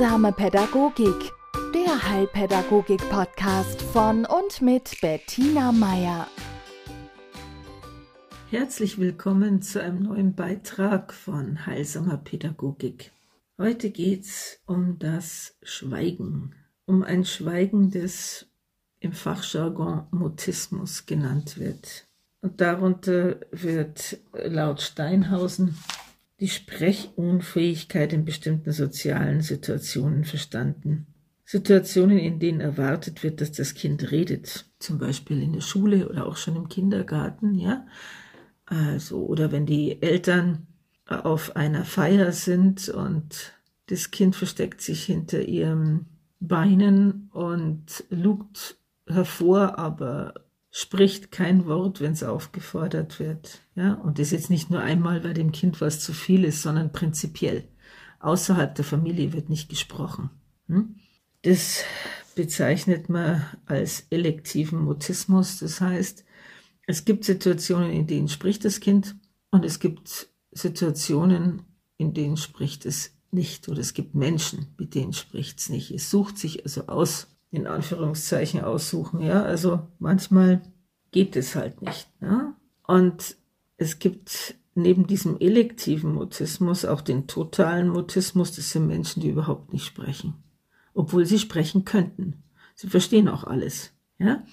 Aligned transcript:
Heilsame 0.00 0.32
Pädagogik, 0.32 1.30
der 1.74 2.08
Heilpädagogik-Podcast 2.08 3.82
von 3.82 4.24
und 4.24 4.62
mit 4.62 4.98
Bettina 5.02 5.72
Meier. 5.72 6.26
Herzlich 8.48 8.98
willkommen 8.98 9.60
zu 9.60 9.82
einem 9.82 10.04
neuen 10.04 10.34
Beitrag 10.34 11.12
von 11.12 11.66
Heilsamer 11.66 12.16
Pädagogik. 12.16 13.12
Heute 13.58 13.90
geht's 13.90 14.62
um 14.64 14.98
das 14.98 15.58
Schweigen, 15.62 16.54
um 16.86 17.02
ein 17.02 17.26
Schweigen, 17.26 17.90
das 17.90 18.46
im 19.00 19.12
Fachjargon 19.12 20.06
Mutismus 20.12 21.04
genannt 21.04 21.58
wird. 21.58 22.06
Und 22.40 22.62
darunter 22.62 23.40
wird 23.50 24.16
laut 24.32 24.80
Steinhausen 24.80 25.76
die 26.40 26.48
Sprechunfähigkeit 26.48 28.12
in 28.12 28.24
bestimmten 28.24 28.72
sozialen 28.72 29.42
Situationen 29.42 30.24
verstanden. 30.24 31.06
Situationen, 31.44 32.18
in 32.18 32.38
denen 32.38 32.60
erwartet 32.60 33.22
wird, 33.22 33.40
dass 33.40 33.52
das 33.52 33.74
Kind 33.74 34.10
redet, 34.10 34.66
zum 34.78 34.98
Beispiel 34.98 35.42
in 35.42 35.52
der 35.52 35.60
Schule 35.60 36.08
oder 36.08 36.26
auch 36.26 36.36
schon 36.36 36.56
im 36.56 36.68
Kindergarten, 36.68 37.54
ja. 37.54 37.86
Also, 38.66 39.26
oder 39.26 39.50
wenn 39.50 39.66
die 39.66 40.00
Eltern 40.00 40.68
auf 41.06 41.56
einer 41.56 41.84
Feier 41.84 42.30
sind 42.32 42.88
und 42.88 43.52
das 43.86 44.12
Kind 44.12 44.36
versteckt 44.36 44.80
sich 44.80 45.04
hinter 45.04 45.42
ihren 45.42 46.06
Beinen 46.38 47.28
und 47.32 48.04
lugt 48.10 48.76
hervor, 49.08 49.78
aber 49.78 50.34
spricht 50.70 51.32
kein 51.32 51.66
Wort, 51.66 52.00
wenn 52.00 52.12
es 52.12 52.22
aufgefordert 52.22 53.18
wird. 53.18 53.60
Ja, 53.74 53.94
und 53.94 54.18
das 54.18 54.30
jetzt 54.30 54.50
nicht 54.50 54.70
nur 54.70 54.80
einmal 54.80 55.20
bei 55.20 55.32
dem 55.32 55.52
Kind, 55.52 55.80
was 55.80 56.00
zu 56.00 56.12
viel 56.12 56.44
ist, 56.44 56.62
sondern 56.62 56.92
prinzipiell. 56.92 57.68
Außerhalb 58.20 58.74
der 58.74 58.84
Familie 58.84 59.32
wird 59.32 59.48
nicht 59.48 59.68
gesprochen. 59.68 60.30
Hm? 60.68 60.96
Das 61.42 61.82
bezeichnet 62.34 63.08
man 63.08 63.44
als 63.66 64.06
elektiven 64.10 64.84
Mutismus. 64.84 65.58
Das 65.58 65.80
heißt, 65.80 66.24
es 66.86 67.04
gibt 67.04 67.24
Situationen, 67.24 67.90
in 67.90 68.06
denen 68.06 68.28
spricht 68.28 68.64
das 68.64 68.80
Kind 68.80 69.16
und 69.50 69.64
es 69.64 69.80
gibt 69.80 70.28
Situationen, 70.52 71.62
in 71.96 72.14
denen 72.14 72.36
spricht 72.36 72.86
es 72.86 73.16
nicht. 73.30 73.68
Oder 73.68 73.80
es 73.80 73.94
gibt 73.94 74.14
Menschen, 74.14 74.74
mit 74.78 74.94
denen 74.94 75.12
spricht 75.12 75.60
es 75.60 75.68
nicht. 75.68 75.90
Es 75.90 76.10
sucht 76.10 76.38
sich 76.38 76.64
also 76.64 76.86
aus, 76.86 77.28
in 77.50 77.66
Anführungszeichen 77.66 78.62
aussuchen. 78.62 79.20
Ja, 79.20 79.42
also 79.42 79.88
manchmal 79.98 80.62
geht 81.10 81.36
es 81.36 81.56
halt 81.56 81.82
nicht. 81.82 82.08
Ja? 82.20 82.54
Und 82.86 83.36
es 83.76 83.98
gibt 83.98 84.54
neben 84.74 85.06
diesem 85.06 85.38
elektiven 85.38 86.14
Mutismus 86.14 86.84
auch 86.84 87.00
den 87.00 87.26
totalen 87.26 87.88
Mutismus. 87.88 88.52
Das 88.54 88.70
sind 88.70 88.86
Menschen, 88.86 89.20
die 89.20 89.30
überhaupt 89.30 89.72
nicht 89.72 89.84
sprechen, 89.84 90.34
obwohl 90.94 91.26
sie 91.26 91.38
sprechen 91.38 91.84
könnten. 91.84 92.42
Sie 92.74 92.88
verstehen 92.88 93.28
auch 93.28 93.44
alles. 93.44 93.92
Ja, 94.18 94.44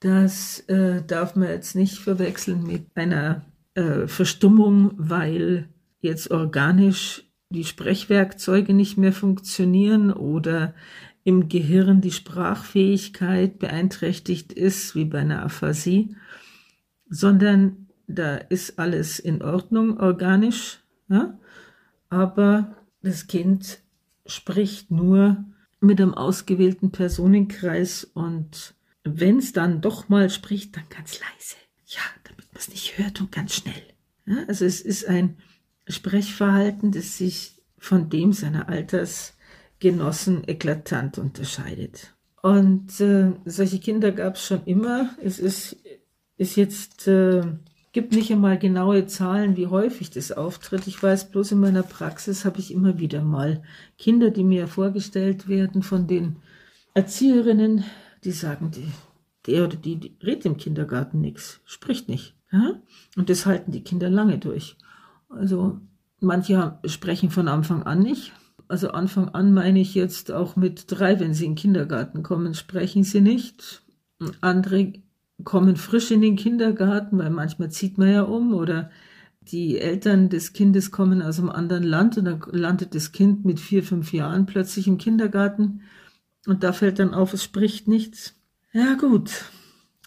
das 0.00 0.60
äh, 0.68 1.02
darf 1.04 1.36
man 1.36 1.48
jetzt 1.48 1.74
nicht 1.74 1.98
verwechseln 1.98 2.62
mit 2.64 2.86
einer 2.94 3.44
äh, 3.74 4.06
Verstummung, 4.06 4.92
weil 4.96 5.68
jetzt 6.00 6.30
organisch 6.30 7.24
die 7.50 7.64
Sprechwerkzeuge 7.64 8.72
nicht 8.72 8.96
mehr 8.96 9.12
funktionieren 9.12 10.12
oder 10.12 10.74
im 11.24 11.48
Gehirn 11.48 12.00
die 12.00 12.12
Sprachfähigkeit 12.12 13.58
beeinträchtigt 13.58 14.52
ist, 14.52 14.94
wie 14.94 15.04
bei 15.04 15.20
einer 15.20 15.42
Aphasie, 15.42 16.16
sondern 17.08 17.88
da 18.06 18.36
ist 18.36 18.78
alles 18.78 19.18
in 19.18 19.42
Ordnung 19.42 19.98
organisch, 19.98 20.80
ja? 21.08 21.38
aber 22.08 22.76
das 23.02 23.26
Kind 23.26 23.80
spricht 24.26 24.90
nur 24.90 25.44
mit 25.80 26.00
einem 26.00 26.14
ausgewählten 26.14 26.90
Personenkreis 26.92 28.04
und 28.04 28.74
wenn 29.04 29.38
es 29.38 29.52
dann 29.52 29.80
doch 29.80 30.08
mal 30.08 30.28
spricht, 30.30 30.76
dann 30.76 30.84
ganz 30.90 31.18
leise. 31.20 31.56
Ja, 31.86 32.02
damit 32.24 32.52
man 32.52 32.60
es 32.60 32.68
nicht 32.68 32.98
hört 32.98 33.20
und 33.20 33.32
ganz 33.32 33.54
schnell. 33.54 33.82
Ja? 34.26 34.44
Also 34.46 34.64
es 34.64 34.80
ist 34.80 35.06
ein 35.06 35.36
Sprechverhalten, 35.88 36.92
das 36.92 37.16
sich 37.16 37.56
von 37.78 38.10
dem 38.10 38.32
seiner 38.32 38.68
Alters 38.68 39.34
Genossen 39.80 40.44
eklatant 40.46 41.18
unterscheidet. 41.18 42.14
Und 42.42 43.00
äh, 43.00 43.32
solche 43.44 43.80
Kinder 43.80 44.12
gab 44.12 44.36
es 44.36 44.46
schon 44.46 44.64
immer. 44.64 45.10
Es 45.22 45.38
ist, 45.38 45.76
ist 46.36 46.56
jetzt, 46.56 47.08
äh, 47.08 47.42
gibt 47.92 48.12
nicht 48.12 48.30
einmal 48.30 48.58
genaue 48.58 49.06
Zahlen, 49.06 49.56
wie 49.56 49.66
häufig 49.66 50.10
das 50.10 50.32
auftritt. 50.32 50.86
Ich 50.86 51.02
weiß 51.02 51.30
bloß 51.30 51.52
in 51.52 51.60
meiner 51.60 51.82
Praxis 51.82 52.44
habe 52.44 52.60
ich 52.60 52.72
immer 52.72 52.98
wieder 52.98 53.22
mal 53.22 53.62
Kinder, 53.98 54.30
die 54.30 54.44
mir 54.44 54.68
vorgestellt 54.68 55.48
werden 55.48 55.82
von 55.82 56.06
den 56.06 56.36
Erzieherinnen, 56.94 57.84
die 58.24 58.32
sagen, 58.32 58.70
die, 58.70 58.88
der 59.46 59.64
oder 59.64 59.76
die, 59.76 59.96
die 59.96 60.16
redet 60.22 60.46
im 60.46 60.56
Kindergarten 60.56 61.20
nichts, 61.20 61.60
spricht 61.64 62.08
nicht. 62.08 62.34
Ja? 62.52 62.80
Und 63.16 63.28
das 63.30 63.46
halten 63.46 63.72
die 63.72 63.84
Kinder 63.84 64.08
lange 64.08 64.38
durch. 64.38 64.76
Also 65.28 65.78
manche 66.20 66.78
sprechen 66.84 67.30
von 67.30 67.48
Anfang 67.48 67.82
an 67.82 68.00
nicht, 68.00 68.32
also 68.70 68.90
Anfang 68.90 69.28
an 69.30 69.52
meine 69.52 69.80
ich 69.80 69.94
jetzt 69.94 70.30
auch 70.30 70.56
mit 70.56 70.84
drei, 70.88 71.18
wenn 71.20 71.34
sie 71.34 71.44
in 71.44 71.52
den 71.52 71.56
Kindergarten 71.56 72.22
kommen, 72.22 72.54
sprechen 72.54 73.04
sie 73.04 73.20
nicht. 73.20 73.82
Andere 74.40 74.92
kommen 75.44 75.76
frisch 75.76 76.10
in 76.10 76.20
den 76.20 76.36
Kindergarten, 76.36 77.18
weil 77.18 77.30
manchmal 77.30 77.70
zieht 77.70 77.98
man 77.98 78.12
ja 78.12 78.22
um 78.22 78.54
oder 78.54 78.90
die 79.40 79.78
Eltern 79.78 80.28
des 80.28 80.52
Kindes 80.52 80.90
kommen 80.90 81.22
aus 81.22 81.38
einem 81.38 81.50
anderen 81.50 81.82
Land 81.82 82.18
und 82.18 82.26
dann 82.26 82.42
landet 82.50 82.94
das 82.94 83.12
Kind 83.12 83.44
mit 83.44 83.58
vier, 83.58 83.82
fünf 83.82 84.12
Jahren 84.12 84.46
plötzlich 84.46 84.86
im 84.86 84.98
Kindergarten 84.98 85.82
und 86.46 86.62
da 86.62 86.72
fällt 86.72 86.98
dann 86.98 87.14
auf, 87.14 87.32
es 87.32 87.42
spricht 87.42 87.88
nichts. 87.88 88.34
Ja 88.72 88.94
gut, 88.94 89.46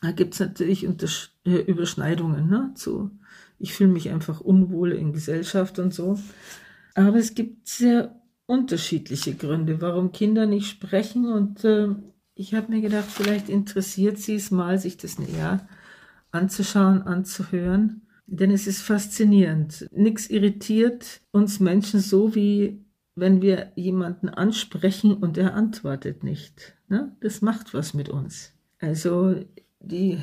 da 0.02 0.12
gibt's 0.12 0.40
natürlich 0.40 0.86
äh, 0.86 1.58
Überschneidungen 1.58 2.48
ne, 2.50 2.72
zu. 2.76 3.12
Ich 3.60 3.74
fühle 3.74 3.92
mich 3.92 4.10
einfach 4.10 4.40
unwohl 4.42 4.92
in 4.92 5.14
Gesellschaft 5.14 5.80
und 5.80 5.94
so. 5.94 6.20
Aber 6.96 7.18
es 7.18 7.34
gibt 7.34 7.68
sehr 7.68 8.20
unterschiedliche 8.46 9.36
Gründe, 9.36 9.82
warum 9.82 10.12
Kinder 10.12 10.46
nicht 10.46 10.70
sprechen. 10.70 11.32
Und 11.32 11.64
äh, 11.64 11.90
ich 12.36 12.54
habe 12.54 12.72
mir 12.72 12.82
gedacht, 12.82 13.10
vielleicht 13.10 13.50
interessiert 13.50 14.18
sie 14.18 14.36
es 14.36 14.52
mal, 14.52 14.78
sich 14.78 14.98
das 14.98 15.20
näher 15.20 15.68
anzuschauen, 16.32 17.04
anzuhören. 17.04 18.02
Denn 18.26 18.52
es 18.52 18.68
ist 18.68 18.82
faszinierend. 18.82 19.88
Nichts 19.92 20.28
irritiert 20.28 21.22
uns 21.32 21.60
Menschen 21.60 22.00
so, 22.00 22.36
wie 22.36 22.84
wenn 23.16 23.42
wir 23.42 23.72
jemanden 23.76 24.30
ansprechen 24.30 25.14
und 25.14 25.38
er 25.38 25.54
antwortet 25.54 26.24
nicht. 26.24 26.76
Ne? 26.88 27.16
Das 27.22 27.42
macht 27.42 27.74
was 27.74 27.94
mit 27.94 28.10
uns. 28.10 28.54
Also 28.80 29.36
die 29.80 30.20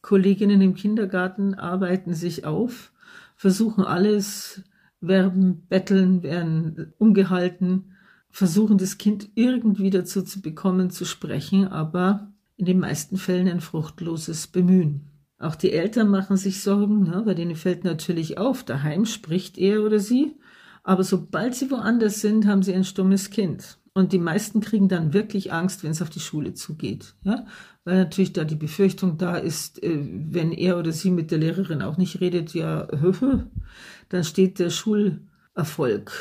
Kolleginnen 0.00 0.60
im 0.62 0.74
Kindergarten 0.74 1.54
arbeiten 1.54 2.14
sich 2.14 2.44
auf, 2.44 2.92
versuchen 3.36 3.84
alles 3.84 4.62
werben, 5.00 5.66
betteln, 5.68 6.22
werden 6.22 6.92
umgehalten, 6.98 7.96
versuchen 8.30 8.78
das 8.78 8.98
Kind 8.98 9.30
irgendwie 9.34 9.90
dazu 9.90 10.22
zu 10.22 10.40
bekommen, 10.40 10.90
zu 10.90 11.04
sprechen, 11.04 11.66
aber 11.68 12.32
in 12.56 12.66
den 12.66 12.78
meisten 12.78 13.16
Fällen 13.16 13.48
ein 13.48 13.60
fruchtloses 13.60 14.46
Bemühen. 14.46 15.08
Auch 15.38 15.54
die 15.54 15.72
Eltern 15.72 16.08
machen 16.08 16.36
sich 16.36 16.62
Sorgen, 16.62 17.04
ne, 17.04 17.22
weil 17.24 17.34
denen 17.34 17.56
fällt 17.56 17.82
natürlich 17.82 18.36
auf, 18.38 18.62
daheim 18.62 19.06
spricht 19.06 19.56
er 19.56 19.82
oder 19.82 19.98
sie, 19.98 20.36
aber 20.82 21.02
sobald 21.02 21.54
sie 21.54 21.70
woanders 21.70 22.20
sind, 22.20 22.46
haben 22.46 22.62
sie 22.62 22.74
ein 22.74 22.84
stummes 22.84 23.30
Kind. 23.30 23.78
Und 23.92 24.12
die 24.12 24.18
meisten 24.18 24.60
kriegen 24.60 24.88
dann 24.88 25.12
wirklich 25.12 25.52
Angst, 25.52 25.82
wenn 25.82 25.90
es 25.90 26.02
auf 26.02 26.10
die 26.10 26.20
Schule 26.20 26.54
zugeht. 26.54 27.14
Ja? 27.22 27.46
Weil 27.84 27.98
natürlich 27.98 28.32
da 28.32 28.44
die 28.44 28.54
Befürchtung 28.54 29.18
da 29.18 29.36
ist, 29.36 29.82
äh, 29.82 29.98
wenn 30.00 30.52
er 30.52 30.78
oder 30.78 30.92
sie 30.92 31.10
mit 31.10 31.30
der 31.30 31.38
Lehrerin 31.38 31.82
auch 31.82 31.96
nicht 31.96 32.20
redet, 32.20 32.54
ja, 32.54 32.86
dann 34.10 34.24
steht 34.24 34.58
der 34.58 34.70
Schulerfolg 34.70 36.12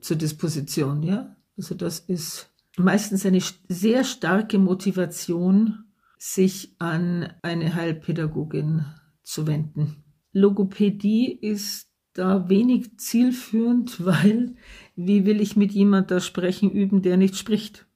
zur 0.00 0.16
Disposition. 0.16 1.02
Ja? 1.02 1.36
Also 1.56 1.74
das 1.74 2.00
ist 2.00 2.50
meistens 2.76 3.24
eine 3.24 3.40
sehr 3.68 4.04
starke 4.04 4.58
Motivation, 4.58 5.84
sich 6.18 6.74
an 6.78 7.32
eine 7.42 7.74
Heilpädagogin 7.74 8.86
zu 9.22 9.46
wenden. 9.46 10.02
Logopädie 10.32 11.32
ist 11.32 11.90
da 12.14 12.48
wenig 12.48 12.98
zielführend, 12.98 14.04
weil 14.04 14.56
wie 14.96 15.26
will 15.26 15.40
ich 15.40 15.56
mit 15.56 15.72
jemand 15.72 16.10
da 16.10 16.20
sprechen 16.20 16.70
üben, 16.70 17.02
der 17.02 17.16
nicht 17.16 17.36
spricht? 17.36 17.86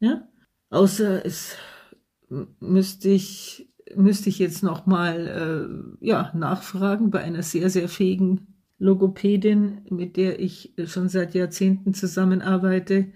Ja? 0.00 0.28
Außer 0.70 1.24
es 1.24 1.56
müsste 2.60 3.08
ich 3.08 3.72
müsste 3.96 4.28
ich 4.28 4.38
jetzt 4.38 4.62
noch 4.62 4.84
mal 4.84 5.96
äh, 6.02 6.06
ja 6.06 6.30
nachfragen 6.34 7.10
bei 7.10 7.20
einer 7.20 7.42
sehr 7.42 7.70
sehr 7.70 7.88
fähigen 7.88 8.47
Logopädin, 8.78 9.82
mit 9.90 10.16
der 10.16 10.40
ich 10.40 10.72
schon 10.86 11.08
seit 11.08 11.34
Jahrzehnten 11.34 11.94
zusammenarbeite. 11.94 13.08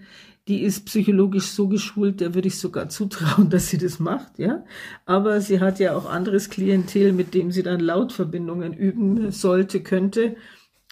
Die 0.49 0.61
ist 0.61 0.85
psychologisch 0.85 1.45
so 1.45 1.69
geschult, 1.69 2.19
der 2.19 2.33
würde 2.33 2.49
ich 2.49 2.59
sogar 2.59 2.89
zutrauen, 2.89 3.49
dass 3.51 3.69
sie 3.69 3.77
das 3.77 3.99
macht, 3.99 4.39
ja. 4.39 4.65
Aber 5.05 5.39
sie 5.39 5.61
hat 5.61 5.79
ja 5.79 5.95
auch 5.95 6.09
anderes 6.09 6.49
Klientel, 6.49 7.13
mit 7.13 7.33
dem 7.33 7.51
sie 7.51 7.63
dann 7.63 7.79
Lautverbindungen 7.79 8.73
üben 8.73 9.31
sollte, 9.31 9.81
könnte. 9.81 10.35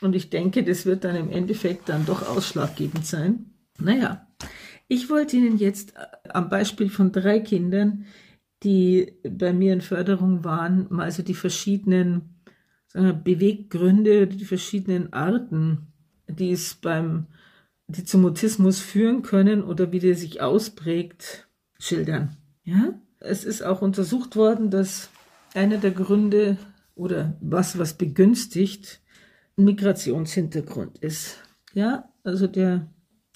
Und 0.01 0.15
ich 0.15 0.29
denke, 0.29 0.63
das 0.63 0.85
wird 0.85 1.03
dann 1.03 1.15
im 1.15 1.29
Endeffekt 1.29 1.89
dann 1.89 2.05
doch 2.05 2.27
ausschlaggebend 2.27 3.05
sein. 3.05 3.51
Naja, 3.77 4.25
ich 4.87 5.09
wollte 5.09 5.37
Ihnen 5.37 5.57
jetzt 5.57 5.95
äh, 5.95 6.29
am 6.29 6.49
Beispiel 6.49 6.89
von 6.89 7.11
drei 7.11 7.39
Kindern, 7.39 8.05
die 8.63 9.13
bei 9.23 9.53
mir 9.53 9.73
in 9.73 9.81
Förderung 9.81 10.43
waren, 10.43 10.87
mal 10.89 11.11
so 11.11 11.23
die 11.23 11.33
verschiedenen 11.33 12.30
Beweggründe, 12.93 14.27
die 14.27 14.45
verschiedenen 14.45 15.13
Arten, 15.13 15.87
die 16.27 16.51
es 16.51 16.75
beim, 16.75 17.27
die 17.87 18.03
zum 18.03 18.21
Mutismus 18.21 18.79
führen 18.79 19.21
können 19.21 19.63
oder 19.63 19.91
wie 19.91 19.99
der 19.99 20.15
sich 20.15 20.41
ausprägt, 20.41 21.47
schildern. 21.79 22.37
Ja? 22.63 22.93
Es 23.19 23.43
ist 23.43 23.63
auch 23.63 23.81
untersucht 23.81 24.35
worden, 24.35 24.69
dass 24.69 25.09
einer 25.53 25.77
der 25.77 25.91
Gründe 25.91 26.57
oder 26.95 27.37
was, 27.41 27.77
was 27.77 27.93
begünstigt, 27.93 29.01
ein 29.57 29.65
Migrationshintergrund 29.65 30.97
ist. 30.99 31.37
Ja, 31.73 32.09
also 32.23 32.47
der 32.47 32.87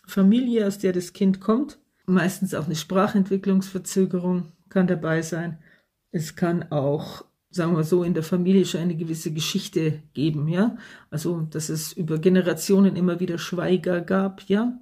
Familie, 0.07 0.67
aus 0.67 0.77
der 0.77 0.93
das 0.93 1.13
Kind 1.13 1.39
kommt, 1.39 1.79
meistens 2.05 2.53
auch 2.53 2.65
eine 2.65 2.75
Sprachentwicklungsverzögerung 2.75 4.51
kann 4.69 4.87
dabei 4.87 5.21
sein. 5.21 5.59
Es 6.11 6.35
kann 6.35 6.71
auch, 6.71 7.25
sagen 7.55 7.75
wir 7.77 7.85
so, 7.85 8.03
in 8.03 8.13
der 8.13 8.23
Familie 8.23 8.65
schon 8.65 8.81
eine 8.81 8.97
gewisse 8.97 9.31
Geschichte 9.31 10.03
geben, 10.13 10.49
ja. 10.49 10.77
Also, 11.09 11.41
dass 11.49 11.69
es 11.69 11.93
über 11.93 12.19
Generationen 12.19 12.97
immer 12.97 13.21
wieder 13.21 13.37
Schweiger 13.37 14.01
gab, 14.01 14.41
ja. 14.49 14.77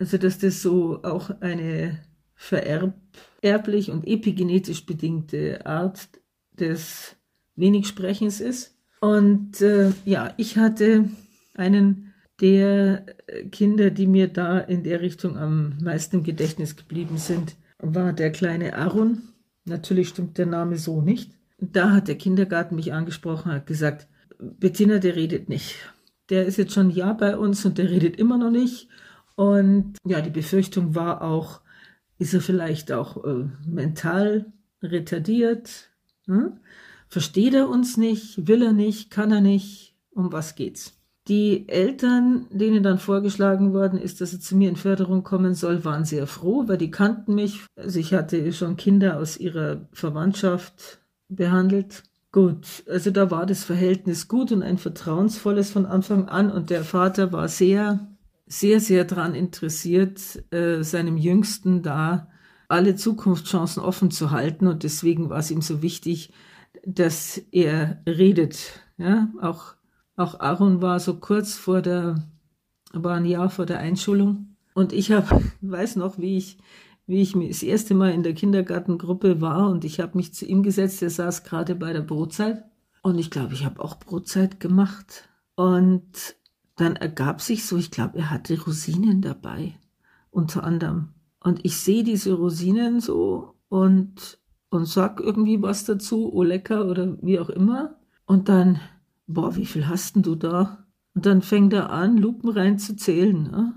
Also, 0.00 0.18
dass 0.18 0.38
das 0.38 0.60
so 0.60 1.02
auch 1.04 1.30
eine 1.40 2.00
vererblich 2.34 3.90
und 3.90 4.06
epigenetisch 4.06 4.84
bedingte 4.84 5.64
Art 5.64 6.08
des 6.52 7.16
Wenigsprechens 7.54 8.40
ist. 8.40 8.76
Und 9.00 9.60
äh, 9.60 9.92
ja, 10.04 10.34
ich 10.38 10.58
hatte 10.58 11.08
einen 11.54 12.14
der 12.40 13.06
Kinder, 13.52 13.90
die 13.90 14.06
mir 14.08 14.26
da 14.28 14.58
in 14.58 14.82
der 14.82 15.00
Richtung 15.00 15.38
am 15.38 15.78
meisten 15.80 16.16
im 16.16 16.22
Gedächtnis 16.24 16.74
geblieben 16.74 17.18
sind, 17.18 17.56
war 17.78 18.12
der 18.12 18.32
kleine 18.32 18.74
Aaron. 18.76 19.22
Natürlich 19.64 20.08
stimmt 20.08 20.38
der 20.38 20.46
Name 20.46 20.78
so 20.78 21.00
nicht. 21.00 21.37
Da 21.60 21.92
hat 21.92 22.08
der 22.08 22.16
Kindergarten 22.16 22.76
mich 22.76 22.92
angesprochen, 22.92 23.52
hat 23.52 23.66
gesagt, 23.66 24.06
Bettina, 24.38 24.98
der 24.98 25.16
redet 25.16 25.48
nicht. 25.48 25.76
Der 26.30 26.46
ist 26.46 26.56
jetzt 26.56 26.72
schon 26.72 26.88
ein 26.88 26.94
Jahr 26.94 27.16
bei 27.16 27.36
uns 27.36 27.64
und 27.64 27.78
der 27.78 27.90
redet 27.90 28.16
immer 28.16 28.38
noch 28.38 28.50
nicht. 28.50 28.88
Und 29.34 29.96
ja, 30.04 30.20
die 30.20 30.30
Befürchtung 30.30 30.94
war 30.94 31.22
auch, 31.22 31.60
ist 32.18 32.34
er 32.34 32.40
vielleicht 32.40 32.92
auch 32.92 33.24
äh, 33.24 33.44
mental 33.66 34.46
retardiert? 34.82 35.90
Hm? 36.26 36.58
Versteht 37.08 37.54
er 37.54 37.68
uns 37.68 37.96
nicht? 37.96 38.46
Will 38.46 38.62
er 38.62 38.72
nicht? 38.72 39.10
Kann 39.10 39.32
er 39.32 39.40
nicht? 39.40 39.94
Um 40.10 40.32
was 40.32 40.54
geht's? 40.54 40.94
Die 41.28 41.68
Eltern, 41.68 42.46
denen 42.50 42.82
dann 42.82 42.98
vorgeschlagen 42.98 43.72
worden 43.72 43.98
ist, 43.98 44.20
dass 44.20 44.32
er 44.32 44.40
zu 44.40 44.56
mir 44.56 44.68
in 44.68 44.76
Förderung 44.76 45.24
kommen 45.24 45.54
soll, 45.54 45.84
waren 45.84 46.04
sehr 46.04 46.26
froh, 46.26 46.64
weil 46.66 46.78
die 46.78 46.90
kannten 46.90 47.34
mich. 47.34 47.60
Also 47.76 47.98
ich 47.98 48.14
hatte 48.14 48.52
schon 48.52 48.76
Kinder 48.76 49.18
aus 49.18 49.36
ihrer 49.36 49.88
Verwandtschaft 49.92 51.00
behandelt. 51.28 52.02
Gut, 52.30 52.84
also 52.88 53.10
da 53.10 53.30
war 53.30 53.46
das 53.46 53.64
Verhältnis 53.64 54.28
gut 54.28 54.52
und 54.52 54.62
ein 54.62 54.78
vertrauensvolles 54.78 55.70
von 55.70 55.86
Anfang 55.86 56.28
an 56.28 56.50
und 56.50 56.70
der 56.70 56.84
Vater 56.84 57.32
war 57.32 57.48
sehr, 57.48 58.08
sehr, 58.46 58.80
sehr 58.80 59.04
daran 59.04 59.34
interessiert, 59.34 60.20
äh, 60.52 60.82
seinem 60.82 61.16
Jüngsten 61.16 61.82
da 61.82 62.28
alle 62.68 62.96
Zukunftschancen 62.96 63.82
offen 63.82 64.10
zu 64.10 64.30
halten 64.30 64.66
und 64.66 64.82
deswegen 64.82 65.30
war 65.30 65.38
es 65.38 65.50
ihm 65.50 65.62
so 65.62 65.80
wichtig, 65.80 66.32
dass 66.84 67.40
er 67.50 68.02
redet, 68.06 68.82
ja, 68.98 69.28
auch 69.40 69.78
auch 70.18 70.40
Aaron 70.40 70.82
war 70.82 70.98
so 70.98 71.14
kurz 71.14 71.54
vor 71.54 71.80
der, 71.80 72.26
war 72.92 73.14
ein 73.14 73.24
Jahr 73.24 73.50
vor 73.50 73.66
der 73.66 73.78
Einschulung. 73.78 74.56
Und 74.74 74.92
ich 74.92 75.12
habe, 75.12 75.42
weiß 75.60 75.94
noch, 75.94 76.18
wie 76.18 76.36
ich, 76.36 76.58
wie 77.08 77.22
ich 77.22 77.32
das 77.32 77.64
erste 77.64 77.94
Mal 77.94 78.12
in 78.12 78.22
der 78.22 78.34
Kindergartengruppe 78.34 79.40
war 79.40 79.68
und 79.70 79.84
ich 79.84 79.98
habe 79.98 80.16
mich 80.16 80.32
zu 80.34 80.46
ihm 80.46 80.62
gesetzt. 80.62 81.02
Er 81.02 81.10
saß 81.10 81.42
gerade 81.42 81.74
bei 81.74 81.92
der 81.92 82.02
Brotzeit. 82.02 82.64
Und 83.02 83.18
ich 83.18 83.30
glaube, 83.30 83.54
ich 83.54 83.64
habe 83.64 83.82
auch 83.82 83.98
Brotzeit 83.98 84.60
gemacht. 84.60 85.28
Und 85.56 86.36
dann 86.76 86.94
ergab 86.94 87.40
sich 87.40 87.66
so, 87.66 87.76
ich 87.76 87.90
glaube, 87.90 88.18
er 88.18 88.30
hatte 88.30 88.60
Rosinen 88.60 89.22
dabei, 89.22 89.74
unter 90.30 90.62
anderem. 90.62 91.08
Und 91.40 91.64
ich 91.64 91.78
sehe 91.78 92.04
diese 92.04 92.34
Rosinen 92.34 93.00
so 93.00 93.54
und, 93.68 94.38
und 94.70 94.86
sag 94.86 95.18
irgendwie 95.18 95.60
was 95.62 95.84
dazu, 95.84 96.30
oh 96.32 96.42
lecker 96.44 96.86
oder 96.86 97.16
wie 97.22 97.40
auch 97.40 97.48
immer. 97.48 97.96
Und 98.26 98.48
dann 98.48 98.80
boah, 99.28 99.54
wie 99.54 99.66
viel 99.66 99.86
hast 99.86 100.16
denn 100.16 100.22
du 100.22 100.34
da? 100.34 100.86
Und 101.14 101.26
dann 101.26 101.42
fängt 101.42 101.72
er 101.72 101.90
an, 101.90 102.16
lupenrein 102.16 102.78
zu 102.78 102.96
zählen. 102.96 103.42
Ne? 103.44 103.74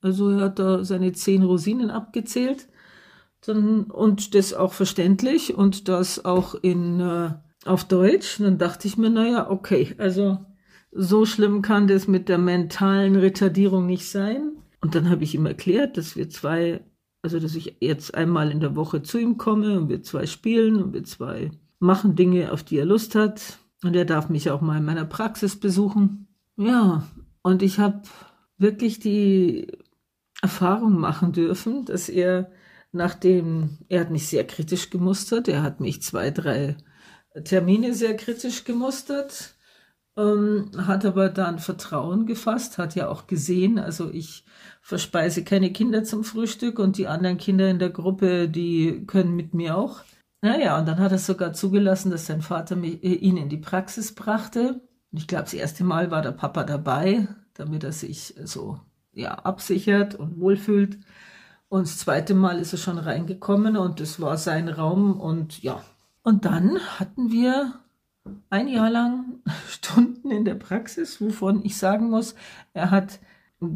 Also 0.00 0.30
er 0.30 0.46
hat 0.46 0.58
da 0.58 0.84
seine 0.84 1.12
zehn 1.12 1.42
Rosinen 1.42 1.90
abgezählt. 1.90 2.68
Dann, 3.46 3.84
und 3.84 4.34
das 4.34 4.54
auch 4.54 4.72
verständlich 4.72 5.54
und 5.54 5.88
das 5.88 6.24
auch 6.24 6.54
in, 6.54 7.00
äh, 7.00 7.30
auf 7.64 7.84
Deutsch. 7.84 8.38
Dann 8.38 8.58
dachte 8.58 8.88
ich 8.88 8.96
mir, 8.96 9.10
naja, 9.10 9.50
okay, 9.50 9.94
also 9.98 10.38
so 10.92 11.26
schlimm 11.26 11.62
kann 11.62 11.88
das 11.88 12.06
mit 12.06 12.28
der 12.28 12.38
mentalen 12.38 13.16
Retardierung 13.16 13.86
nicht 13.86 14.08
sein. 14.08 14.52
Und 14.80 14.94
dann 14.94 15.10
habe 15.10 15.24
ich 15.24 15.34
ihm 15.34 15.46
erklärt, 15.46 15.96
dass 15.96 16.16
wir 16.16 16.30
zwei, 16.30 16.84
also 17.22 17.40
dass 17.40 17.54
ich 17.54 17.76
jetzt 17.80 18.14
einmal 18.14 18.50
in 18.50 18.60
der 18.60 18.76
Woche 18.76 19.02
zu 19.02 19.18
ihm 19.18 19.38
komme 19.38 19.78
und 19.78 19.88
wir 19.88 20.02
zwei 20.02 20.26
spielen 20.26 20.82
und 20.82 20.92
wir 20.92 21.04
zwei 21.04 21.50
machen 21.78 22.16
Dinge, 22.16 22.52
auf 22.52 22.62
die 22.62 22.78
er 22.78 22.84
Lust 22.84 23.14
hat. 23.14 23.58
Und 23.82 23.96
er 23.96 24.04
darf 24.04 24.28
mich 24.28 24.50
auch 24.50 24.60
mal 24.60 24.78
in 24.78 24.84
meiner 24.84 25.04
Praxis 25.04 25.56
besuchen. 25.56 26.28
Ja, 26.56 27.06
und 27.42 27.62
ich 27.62 27.78
habe 27.78 28.02
wirklich 28.56 29.00
die 29.00 29.66
Erfahrung 30.40 30.98
machen 30.98 31.32
dürfen, 31.32 31.84
dass 31.84 32.08
er, 32.08 32.50
nachdem 32.94 33.78
er 33.88 34.00
hat 34.00 34.10
mich 34.10 34.28
sehr 34.28 34.46
kritisch 34.46 34.90
gemustert, 34.90 35.48
er 35.48 35.62
hat 35.62 35.80
mich 35.80 36.02
zwei, 36.02 36.30
drei 36.30 36.76
Termine 37.44 37.94
sehr 37.94 38.16
kritisch 38.16 38.64
gemustert, 38.64 39.54
ähm, 40.16 40.70
hat 40.76 41.04
aber 41.04 41.28
dann 41.28 41.58
Vertrauen 41.58 42.26
gefasst, 42.26 42.78
hat 42.78 42.94
ja 42.94 43.08
auch 43.08 43.26
gesehen, 43.26 43.78
also 43.78 44.10
ich 44.10 44.44
verspeise 44.80 45.42
keine 45.44 45.72
Kinder 45.72 46.04
zum 46.04 46.24
Frühstück 46.24 46.78
und 46.78 46.96
die 46.98 47.08
anderen 47.08 47.38
Kinder 47.38 47.68
in 47.68 47.78
der 47.78 47.90
Gruppe, 47.90 48.48
die 48.48 49.04
können 49.06 49.34
mit 49.34 49.54
mir 49.54 49.76
auch. 49.76 50.02
Naja, 50.42 50.78
und 50.78 50.86
dann 50.86 50.98
hat 50.98 51.10
er 51.10 51.18
sogar 51.18 51.54
zugelassen, 51.54 52.10
dass 52.10 52.26
sein 52.26 52.42
Vater 52.42 52.76
mich, 52.76 53.02
äh, 53.02 53.14
ihn 53.14 53.38
in 53.38 53.48
die 53.48 53.56
Praxis 53.56 54.14
brachte. 54.14 54.82
Und 55.10 55.18
ich 55.18 55.26
glaube, 55.26 55.44
das 55.44 55.54
erste 55.54 55.84
Mal 55.84 56.10
war 56.10 56.22
der 56.22 56.32
Papa 56.32 56.64
dabei, 56.64 57.28
damit 57.54 57.82
er 57.82 57.92
sich 57.92 58.34
so 58.44 58.78
ja, 59.14 59.34
absichert 59.36 60.14
und 60.14 60.38
wohlfühlt. 60.38 60.98
Und 61.68 61.86
das 61.86 61.98
zweite 61.98 62.34
Mal 62.34 62.58
ist 62.58 62.72
er 62.72 62.78
schon 62.78 62.98
reingekommen 62.98 63.76
und 63.76 64.00
es 64.00 64.20
war 64.20 64.36
sein 64.36 64.68
Raum 64.68 65.18
und 65.18 65.62
ja. 65.62 65.82
Und 66.22 66.44
dann 66.44 66.78
hatten 66.98 67.30
wir 67.30 67.80
ein 68.50 68.68
Jahr 68.68 68.90
lang 68.90 69.42
Stunden 69.68 70.30
in 70.30 70.44
der 70.44 70.54
Praxis, 70.54 71.20
wovon 71.20 71.64
ich 71.64 71.76
sagen 71.76 72.10
muss, 72.10 72.34
er 72.72 72.90
hat 72.90 73.20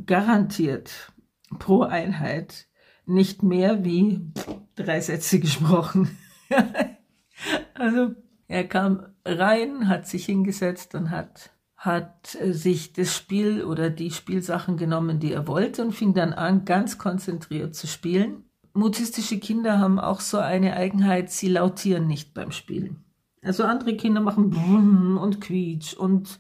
garantiert 0.07 1.13
pro 1.59 1.83
Einheit 1.83 2.67
nicht 3.07 3.43
mehr 3.43 3.85
wie 3.85 4.33
drei 4.77 5.01
Sätze 5.01 5.41
gesprochen. 5.41 6.17
also 7.75 8.15
er 8.49 8.67
kam 8.69 9.07
rein, 9.25 9.89
hat 9.89 10.07
sich 10.07 10.27
hingesetzt 10.27 10.95
und 10.95 11.11
hat, 11.11 11.51
hat 11.89 12.37
äh, 12.41 12.53
sich 12.53 12.93
das 12.93 13.17
Spiel 13.17 13.65
oder 13.65 13.91
die 13.91 14.13
Spielsachen 14.13 14.77
genommen, 14.77 15.19
die 15.19 15.33
er 15.33 15.49
wollte 15.49 15.83
und 15.83 15.93
fing 15.93 16.15
dann 16.15 16.33
an, 16.33 16.65
ganz 16.65 16.99
konzentriert 16.99 17.75
zu 17.75 17.89
spielen. 17.89 18.45
Mutistische 18.75 19.41
Kinder 19.41 19.81
haben 19.81 19.99
auch 19.99 20.21
so 20.21 20.39
eine 20.39 20.77
Eigenheit, 20.77 21.33
sie 21.33 21.49
lautieren 21.49 22.07
nicht 22.07 22.33
beim 22.33 22.53
Spielen. 22.53 23.03
Also 23.43 23.65
andere 23.65 23.97
Kinder 23.97 24.21
machen 24.21 24.51
Brumm 24.51 25.19
und 25.19 25.41
Quietsch 25.41 25.95
und 25.95 26.39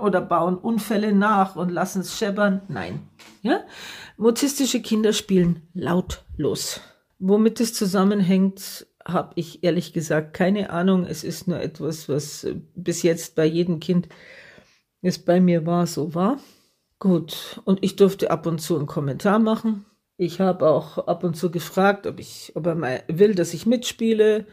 oder 0.00 0.20
bauen 0.20 0.56
Unfälle 0.56 1.12
nach 1.12 1.56
und 1.56 1.70
lassen 1.70 2.00
es 2.00 2.16
scheppern. 2.16 2.62
Nein. 2.68 3.00
Ja? 3.42 3.60
Mutistische 4.16 4.80
Kinder 4.80 5.12
spielen 5.12 5.68
lautlos. 5.74 6.80
Womit 7.18 7.60
es 7.60 7.74
zusammenhängt, 7.74 8.86
habe 9.08 9.32
ich 9.36 9.64
ehrlich 9.64 9.92
gesagt 9.92 10.34
keine 10.34 10.70
Ahnung. 10.70 11.04
Es 11.04 11.24
ist 11.24 11.48
nur 11.48 11.60
etwas, 11.60 12.08
was 12.08 12.44
äh, 12.44 12.56
bis 12.74 13.02
jetzt 13.02 13.34
bei 13.34 13.44
jedem 13.44 13.80
Kind, 13.80 14.08
es 15.02 15.18
bei 15.18 15.40
mir 15.40 15.66
war, 15.66 15.86
so 15.86 16.14
war. 16.14 16.38
Gut, 16.98 17.60
und 17.64 17.82
ich 17.82 17.96
durfte 17.96 18.30
ab 18.30 18.46
und 18.46 18.60
zu 18.60 18.76
einen 18.76 18.86
Kommentar 18.86 19.38
machen. 19.38 19.84
Ich 20.16 20.40
habe 20.40 20.68
auch 20.68 20.98
ab 20.98 21.22
und 21.22 21.36
zu 21.36 21.50
gefragt, 21.50 22.06
ob, 22.08 22.18
ich, 22.18 22.52
ob 22.56 22.66
er 22.66 22.74
mal 22.74 23.02
will, 23.06 23.36
dass 23.36 23.54
ich 23.54 23.66
mitspiele. 23.66 24.46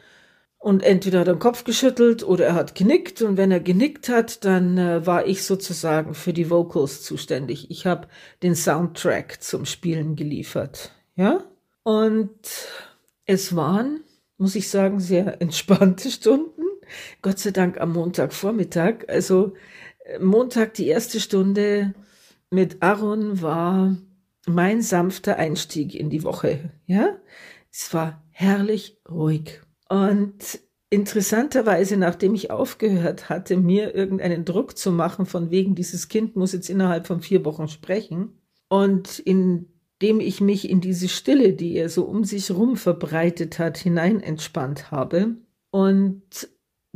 Und 0.60 0.84
entweder 0.84 1.20
hat 1.20 1.28
er 1.28 1.34
den 1.36 1.40
Kopf 1.40 1.64
geschüttelt 1.64 2.24
oder 2.24 2.46
er 2.46 2.56
hat 2.56 2.76
genickt. 2.76 3.24
Und 3.24 3.38
wenn 3.38 3.52
er 3.52 3.60
genickt 3.60 4.10
hat, 4.10 4.46
dann 4.46 4.78
äh, 4.78 5.06
war 5.06 5.26
ich 5.26 5.44
sozusagen 5.44 6.14
für 6.14 6.34
die 6.34 6.50
Vocals 6.52 7.02
zuständig. 7.02 7.72
Ich 7.72 7.88
habe 7.88 8.08
den 8.44 8.56
Soundtrack 8.56 9.42
zum 9.42 9.66
Spielen 9.66 10.16
geliefert. 10.16 10.92
Ja? 11.16 11.44
Und 11.84 12.40
es 13.26 13.56
waren, 13.56 14.05
muss 14.38 14.56
ich 14.56 14.70
sagen, 14.70 15.00
sehr 15.00 15.42
entspannte 15.42 16.10
Stunden. 16.12 16.62
Gott 17.22 17.40
sei 17.40 17.52
Dank 17.52 17.80
am 17.80 17.94
Montagvormittag. 17.94 19.06
Also 19.08 19.54
äh, 20.06 20.20
Montag 20.20 20.74
die 20.76 20.88
erste 20.88 21.20
Stunde 21.20 21.94
mit 22.50 22.82
Aaron 22.82 23.42
war 23.42 23.98
mein 24.48 24.82
sanfter 24.82 25.38
Einstieg 25.38 25.96
in 25.96 26.10
die 26.10 26.24
Woche. 26.24 26.72
Ja, 26.86 27.18
es 27.72 27.94
war 27.94 28.24
herrlich 28.30 29.00
ruhig. 29.10 29.62
Und 29.90 30.60
interessanterweise, 30.90 31.98
nachdem 31.98 32.36
ich 32.36 32.52
aufgehört 32.52 33.30
hatte, 33.30 33.58
mir 33.58 33.96
irgendeinen 33.96 34.46
Druck 34.46 34.78
zu 34.78 34.92
machen, 34.92 35.26
von 35.26 35.50
wegen 35.50 35.74
dieses 35.74 36.08
Kind 36.08 36.36
muss 36.36 36.54
jetzt 36.54 36.70
innerhalb 36.70 37.08
von 37.08 37.22
vier 37.22 37.44
Wochen 37.44 37.68
sprechen, 37.68 38.40
und 38.68 39.20
indem 40.06 40.20
ich 40.20 40.40
mich 40.40 40.70
in 40.70 40.82
diese 40.82 41.10
Stille, 41.10 41.54
die 41.54 41.76
er 41.76 41.90
so 41.90 42.04
um 42.04 42.24
sich 42.26 42.52
rum 42.52 42.78
verbreitet 42.78 43.58
hat, 43.58 43.76
hinein 43.80 44.22
entspannt 44.22 44.92
habe 44.92 45.38
und 45.72 46.48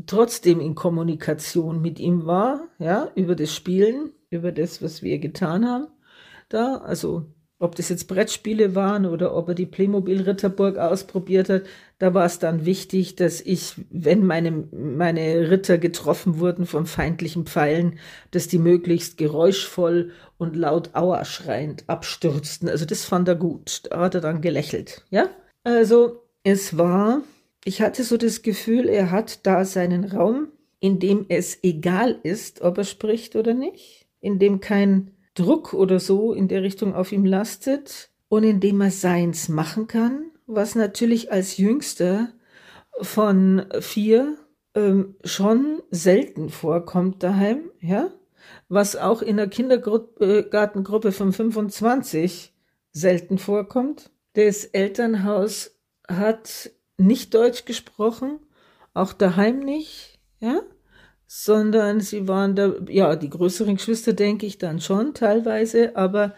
trotzdem 0.05 0.59
in 0.59 0.75
Kommunikation 0.75 1.81
mit 1.81 1.99
ihm 1.99 2.27
war, 2.27 2.67
ja, 2.77 3.09
über 3.15 3.35
das 3.35 3.51
Spielen, 3.51 4.11
über 4.29 4.51
das, 4.51 4.83
was 4.83 5.01
wir 5.01 5.17
getan 5.17 5.65
haben, 5.67 5.87
da, 6.49 6.77
also 6.77 7.25
ob 7.57 7.75
das 7.75 7.89
jetzt 7.89 8.07
Brettspiele 8.07 8.75
waren 8.75 9.07
oder 9.07 9.35
ob 9.35 9.49
er 9.49 9.55
die 9.55 9.65
Playmobil 9.65 10.21
Ritterburg 10.21 10.77
ausprobiert 10.77 11.49
hat, 11.49 11.63
da 11.99 12.13
war 12.13 12.25
es 12.25 12.39
dann 12.39 12.65
wichtig, 12.65 13.17
dass 13.17 13.41
ich, 13.41 13.75
wenn 13.91 14.25
meine, 14.25 14.51
meine 14.71 15.51
Ritter 15.51 15.77
getroffen 15.77 16.39
wurden 16.39 16.65
von 16.65 16.85
feindlichen 16.85 17.45
Pfeilen, 17.45 17.99
dass 18.31 18.47
die 18.47 18.57
möglichst 18.57 19.17
geräuschvoll 19.17 20.11
und 20.37 20.55
laut 20.55 20.95
Aua 20.95 21.25
schreiend 21.25 21.83
abstürzten. 21.87 22.69
Also 22.69 22.85
das 22.85 23.03
fand 23.03 23.27
er 23.27 23.35
gut. 23.35 23.83
Da 23.89 23.99
hat 23.99 24.15
er 24.15 24.21
dann 24.21 24.41
gelächelt. 24.41 25.05
Ja? 25.09 25.29
Also 25.65 26.23
es 26.43 26.77
war, 26.77 27.21
ich 27.65 27.81
hatte 27.81 28.05
so 28.05 28.15
das 28.15 28.41
Gefühl, 28.43 28.87
er 28.87 29.11
hat 29.11 29.45
da 29.45 29.65
seinen 29.65 30.05
Raum, 30.05 30.47
in 30.79 30.99
dem 30.99 31.25
es 31.27 31.61
egal 31.63 32.17
ist, 32.23 32.61
ob 32.61 32.77
er 32.77 32.85
spricht 32.85 33.35
oder 33.35 33.53
nicht, 33.53 34.07
in 34.21 34.39
dem 34.39 34.61
kein 34.61 35.11
Druck 35.33 35.73
oder 35.73 35.99
so 35.99 36.33
in 36.33 36.47
der 36.47 36.63
Richtung 36.63 36.95
auf 36.95 37.11
ihm 37.11 37.25
lastet 37.25 38.09
und 38.29 38.43
indem 38.43 38.79
er 38.79 38.91
seins 38.91 39.49
machen 39.49 39.87
kann, 39.87 40.28
was 40.49 40.75
natürlich 40.75 41.31
als 41.31 41.57
jüngster 41.57 42.29
von 43.01 43.65
vier 43.79 44.37
ähm, 44.75 45.15
schon 45.23 45.81
selten 45.91 46.49
vorkommt 46.49 47.23
daheim, 47.23 47.71
ja, 47.79 48.11
was 48.67 48.95
auch 48.95 49.21
in 49.21 49.37
der 49.37 49.47
Kindergartengruppe 49.47 51.11
von 51.11 51.31
25 51.31 52.53
selten 52.91 53.37
vorkommt. 53.37 54.11
Das 54.33 54.65
Elternhaus 54.65 55.79
hat 56.07 56.71
nicht 56.97 57.33
Deutsch 57.33 57.65
gesprochen, 57.65 58.39
auch 58.93 59.13
daheim 59.13 59.59
nicht, 59.59 60.19
ja 60.39 60.61
sondern 61.31 62.01
sie 62.01 62.27
waren 62.27 62.55
da, 62.55 62.73
ja, 62.87 63.15
die 63.15 63.29
größeren 63.29 63.75
Geschwister 63.75 64.13
denke 64.13 64.47
ich 64.47 64.57
dann 64.57 64.81
schon 64.81 65.13
teilweise, 65.13 65.95
aber 65.95 66.25
äh, 66.25 66.31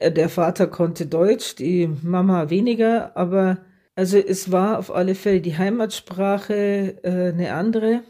der 0.00 0.28
Vater 0.28 0.66
konnte 0.66 1.06
Deutsch, 1.06 1.54
die 1.56 1.88
Mama 2.02 2.50
weniger, 2.50 3.16
aber 3.16 3.58
also 3.94 4.18
es 4.18 4.50
war 4.50 4.78
auf 4.78 4.92
alle 4.92 5.14
Fälle 5.14 5.40
die 5.40 5.56
Heimatsprache 5.56 6.96
äh, 7.02 7.32
eine 7.32 7.52
andere, 7.54 8.02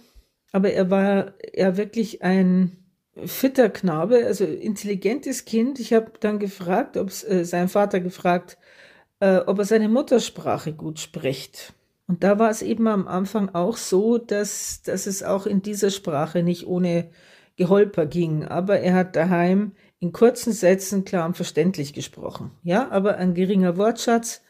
aber 0.53 0.73
er 0.73 0.91
war 0.91 1.35
ja 1.55 1.77
wirklich 1.77 2.23
ein 2.23 2.85
fitter 3.27 3.69
Knabe, 3.69 4.25
also 4.25 4.45
intelligentes 4.45 5.45
Kind. 5.45 5.79
Ich 5.79 5.93
habe 5.93 6.13
dann 6.21 6.39
gefragt, 6.39 6.97
ob 6.97 7.09
äh, 7.29 7.45
sein 7.45 7.69
Vater 7.69 8.01
gefragt, 8.01 8.59
äh, 9.21 9.39
ob 9.39 9.59
er 9.59 9.65
seine 9.65 9.89
Muttersprache 9.89 10.73
gut 10.73 10.99
spricht. 10.99 11.75
Und 12.07 12.25
da 12.25 12.39
war 12.39 12.51
es 12.51 12.63
eben 12.63 12.87
am 12.87 13.07
Anfang 13.07 13.55
auch 13.55 13.77
so, 13.77 14.19
dass, 14.19 14.83
dass 14.83 15.07
es 15.07 15.23
auch 15.23 15.47
in 15.47 15.63
dieser 15.63 15.91
Sprache 15.91 16.43
nicht 16.43 16.67
ohne 16.67 17.11
Geholper 17.57 18.07
ging. 18.07 18.45
Aber 18.45 18.81
er 18.81 18.95
hat 18.95 19.17
daheim 19.17 19.73
in 20.05 20.13
kurzen 20.13 20.53
Sätzen 20.53 21.07
klar 21.07 21.25
und 21.25 21.35
verständlich 21.35 21.95
gesprochen. 21.95 22.51
Ja, 22.63 22.91
aber 22.91 23.17
ein 23.17 23.33
geringer 23.33 23.79
Wortschatz 23.79 24.43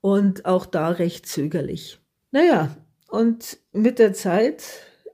und 0.00 0.46
auch 0.46 0.64
da 0.64 0.88
recht 0.88 1.26
zögerlich. 1.26 2.00
Naja, 2.30 2.74
und 3.10 3.58
mit 3.72 3.98
der 3.98 4.14
Zeit, 4.14 4.64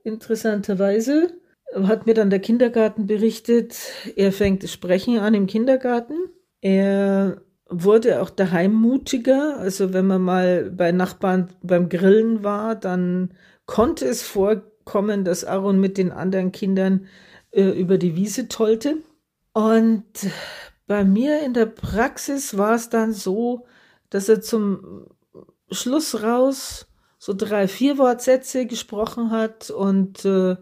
interessanterweise, 0.04 1.32
hat 1.74 2.06
mir 2.06 2.14
dann 2.14 2.30
der 2.30 2.38
Kindergarten 2.38 3.08
berichtet, 3.08 3.76
er 4.14 4.30
fängt 4.30 4.62
das 4.62 4.72
Sprechen 4.72 5.18
an 5.18 5.34
im 5.34 5.48
Kindergarten. 5.48 6.14
Er 6.60 7.42
wurde 7.68 8.22
auch 8.22 8.30
daheim 8.30 8.72
mutiger. 8.72 9.58
Also 9.58 9.92
wenn 9.92 10.06
man 10.06 10.22
mal 10.22 10.70
bei 10.70 10.92
Nachbarn 10.92 11.48
beim 11.62 11.88
Grillen 11.88 12.44
war, 12.44 12.76
dann 12.76 13.34
konnte 13.66 14.06
es 14.06 14.22
vorkommen, 14.22 15.24
dass 15.24 15.44
Aaron 15.44 15.80
mit 15.80 15.98
den 15.98 16.12
anderen 16.12 16.52
Kindern 16.52 17.06
äh, 17.50 17.70
über 17.70 17.98
die 17.98 18.14
Wiese 18.14 18.46
tollte. 18.46 18.98
Und 19.52 20.04
bei 20.86 21.04
mir 21.04 21.42
in 21.42 21.54
der 21.54 21.66
Praxis 21.66 22.56
war 22.56 22.74
es 22.74 22.88
dann 22.88 23.12
so, 23.12 23.66
dass 24.10 24.28
er 24.28 24.40
zum 24.40 25.06
Schluss 25.70 26.22
raus 26.22 26.86
so 27.18 27.34
drei, 27.34 27.68
vier 27.68 27.98
Wortsätze 27.98 28.66
gesprochen 28.66 29.30
hat 29.30 29.70
und 29.70 30.24
äh, 30.24 30.56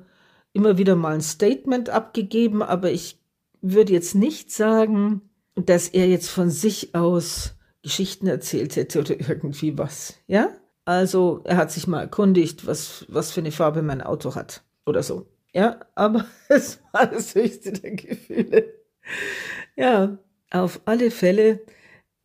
immer 0.53 0.77
wieder 0.77 0.97
mal 0.97 1.15
ein 1.15 1.21
Statement 1.21 1.89
abgegeben, 1.89 2.63
aber 2.63 2.91
ich 2.91 3.21
würde 3.61 3.93
jetzt 3.93 4.15
nicht 4.15 4.51
sagen, 4.53 5.23
dass 5.55 5.89
er 5.89 6.09
jetzt 6.09 6.29
von 6.29 6.51
sich 6.51 6.95
aus 6.95 7.55
Geschichten 7.83 8.27
erzählt 8.27 8.77
hätte 8.77 9.01
oder 9.01 9.19
irgendwie 9.19 9.79
was. 9.79 10.15
Ja? 10.27 10.51
Also 10.85 11.43
er 11.45 11.57
hat 11.57 11.71
sich 11.71 11.87
mal 11.87 12.01
erkundigt, 12.01 12.67
was, 12.67 13.07
was 13.09 13.31
für 13.31 13.41
eine 13.41 13.53
Farbe 13.53 13.83
mein 13.83 14.03
Auto 14.03 14.35
hat 14.35 14.63
oder 14.85 15.03
so. 15.03 15.27
Ja, 15.55 15.81
aber 15.95 16.25
es 16.49 16.81
war 16.93 17.07
das 17.07 17.35
höchste 17.35 17.73
der 17.73 17.93
Gefühle. 17.93 18.75
Ja, 19.77 20.19
auf 20.51 20.81
alle 20.87 21.13
Fälle 21.13 21.61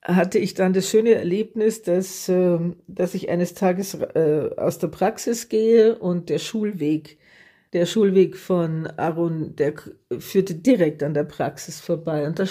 hatte 0.01 0.39
ich 0.39 0.55
dann 0.55 0.73
das 0.73 0.89
schöne 0.89 1.13
Erlebnis, 1.13 1.83
dass, 1.83 2.27
äh, 2.27 2.57
dass 2.87 3.13
ich 3.13 3.29
eines 3.29 3.53
Tages 3.53 3.93
äh, 3.93 4.49
aus 4.57 4.79
der 4.79 4.87
Praxis 4.87 5.49
gehe 5.49 5.95
und 5.99 6.29
der 6.29 6.39
Schulweg, 6.39 7.19
der 7.73 7.85
Schulweg 7.85 8.37
von 8.37 8.87
Aaron, 8.97 9.55
der 9.55 9.75
führte 10.17 10.55
direkt 10.55 11.03
an 11.03 11.13
der 11.13 11.25
Praxis 11.25 11.79
vorbei. 11.79 12.25
Und 12.25 12.39
da 12.39 12.47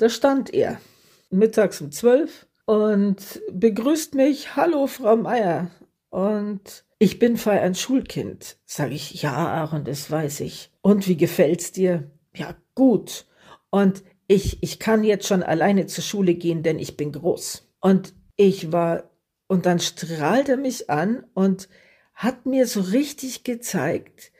da 0.00 0.08
stand 0.08 0.54
er 0.54 0.80
mittags 1.28 1.82
um 1.82 1.92
zwölf 1.92 2.46
und 2.64 3.42
begrüßt 3.52 4.14
mich, 4.14 4.56
hallo 4.56 4.86
Frau 4.86 5.14
Meier. 5.14 5.70
Und 6.08 6.86
ich 6.98 7.18
bin 7.18 7.36
für 7.36 7.50
ein 7.50 7.74
Schulkind. 7.74 8.56
Sag 8.64 8.92
ich, 8.92 9.20
ja, 9.20 9.34
Aaron, 9.34 9.84
das 9.84 10.10
weiß 10.10 10.40
ich. 10.40 10.70
Und 10.80 11.06
wie 11.06 11.18
gefällt's 11.18 11.72
dir? 11.72 12.10
Ja, 12.34 12.56
gut. 12.74 13.26
Und 13.70 14.02
ich, 14.26 14.62
ich 14.62 14.78
kann 14.78 15.02
jetzt 15.04 15.26
schon 15.26 15.42
alleine 15.42 15.86
zur 15.86 16.04
Schule 16.04 16.34
gehen, 16.34 16.62
denn 16.62 16.78
ich 16.78 16.96
bin 16.96 17.12
groß. 17.12 17.68
Und 17.80 18.14
ich 18.36 18.72
war, 18.72 19.10
und 19.48 19.66
dann 19.66 19.80
strahlt 19.80 20.48
er 20.48 20.56
mich 20.56 20.90
an 20.90 21.24
und 21.34 21.68
hat 22.14 22.46
mir 22.46 22.66
so 22.66 22.80
richtig 22.80 23.44
gezeigt, 23.44 24.30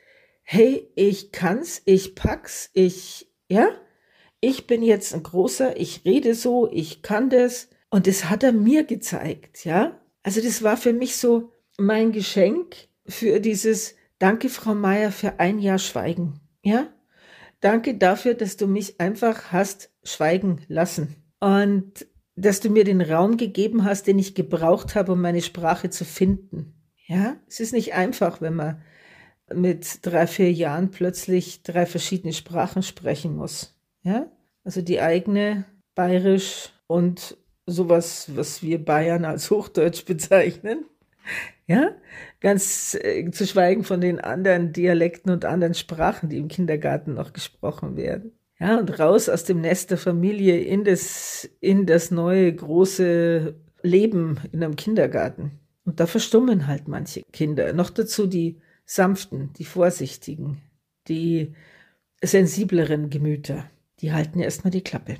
hey, 0.42 0.90
ich 0.94 1.32
kann's, 1.32 1.82
ich 1.84 2.14
pack's, 2.14 2.70
ich, 2.72 3.28
ja, 3.48 3.68
ich 4.40 4.66
bin 4.66 4.82
jetzt 4.82 5.14
ein 5.14 5.22
großer, 5.22 5.78
ich 5.78 6.04
rede 6.04 6.34
so, 6.34 6.68
ich 6.70 7.02
kann 7.02 7.30
das. 7.30 7.68
Und 7.90 8.06
das 8.06 8.30
hat 8.30 8.42
er 8.42 8.52
mir 8.52 8.84
gezeigt, 8.84 9.64
ja. 9.64 10.00
Also 10.22 10.40
das 10.40 10.62
war 10.62 10.76
für 10.76 10.92
mich 10.92 11.16
so 11.16 11.52
mein 11.78 12.12
Geschenk 12.12 12.88
für 13.06 13.40
dieses 13.40 13.96
Danke, 14.18 14.48
Frau 14.48 14.74
Meier, 14.74 15.12
für 15.12 15.40
ein 15.40 15.58
Jahr 15.58 15.78
Schweigen, 15.78 16.40
ja. 16.62 16.88
Danke 17.60 17.96
dafür, 17.96 18.34
dass 18.34 18.56
du 18.56 18.66
mich 18.66 19.00
einfach 19.00 19.52
hast 19.52 19.90
schweigen 20.02 20.62
lassen. 20.68 21.16
Und 21.40 22.06
dass 22.36 22.60
du 22.60 22.70
mir 22.70 22.84
den 22.84 23.02
Raum 23.02 23.36
gegeben 23.36 23.84
hast, 23.84 24.06
den 24.06 24.18
ich 24.18 24.34
gebraucht 24.34 24.94
habe, 24.94 25.12
um 25.12 25.20
meine 25.20 25.42
Sprache 25.42 25.90
zu 25.90 26.04
finden. 26.04 26.74
Ja, 27.06 27.36
es 27.48 27.60
ist 27.60 27.72
nicht 27.72 27.94
einfach, 27.94 28.40
wenn 28.40 28.54
man 28.54 28.82
mit 29.52 30.06
drei, 30.06 30.26
vier 30.26 30.52
Jahren 30.52 30.90
plötzlich 30.90 31.62
drei 31.62 31.86
verschiedene 31.86 32.32
Sprachen 32.32 32.82
sprechen 32.82 33.36
muss. 33.36 33.74
Ja? 34.02 34.30
Also 34.64 34.80
die 34.80 35.00
eigene 35.00 35.64
bayerisch 35.94 36.72
und 36.86 37.36
sowas, 37.66 38.30
was 38.34 38.62
wir 38.62 38.84
Bayern 38.84 39.24
als 39.24 39.50
Hochdeutsch 39.50 40.04
bezeichnen. 40.04 40.84
Ja, 41.66 41.92
ganz 42.40 42.96
äh, 43.00 43.30
zu 43.30 43.46
schweigen 43.46 43.84
von 43.84 44.00
den 44.00 44.20
anderen 44.20 44.72
Dialekten 44.72 45.30
und 45.30 45.44
anderen 45.44 45.74
Sprachen, 45.74 46.28
die 46.28 46.38
im 46.38 46.48
Kindergarten 46.48 47.14
noch 47.14 47.32
gesprochen 47.32 47.96
werden. 47.96 48.32
Ja, 48.58 48.78
und 48.78 48.98
raus 48.98 49.28
aus 49.28 49.44
dem 49.44 49.60
Nest 49.60 49.90
der 49.90 49.98
Familie 49.98 50.58
in 50.60 50.84
das, 50.84 51.48
in 51.60 51.86
das 51.86 52.10
neue 52.10 52.52
große 52.52 53.54
Leben 53.82 54.38
in 54.52 54.62
einem 54.62 54.76
Kindergarten. 54.76 55.52
Und 55.84 56.00
da 56.00 56.06
verstummen 56.06 56.66
halt 56.66 56.88
manche 56.88 57.22
Kinder. 57.32 57.72
Noch 57.72 57.90
dazu 57.90 58.26
die 58.26 58.60
sanften, 58.84 59.50
die 59.58 59.64
vorsichtigen, 59.64 60.60
die 61.08 61.54
sensibleren 62.22 63.08
Gemüter 63.08 63.64
die 64.00 64.12
halten 64.12 64.40
erstmal 64.40 64.70
die 64.70 64.82
Klappe. 64.82 65.16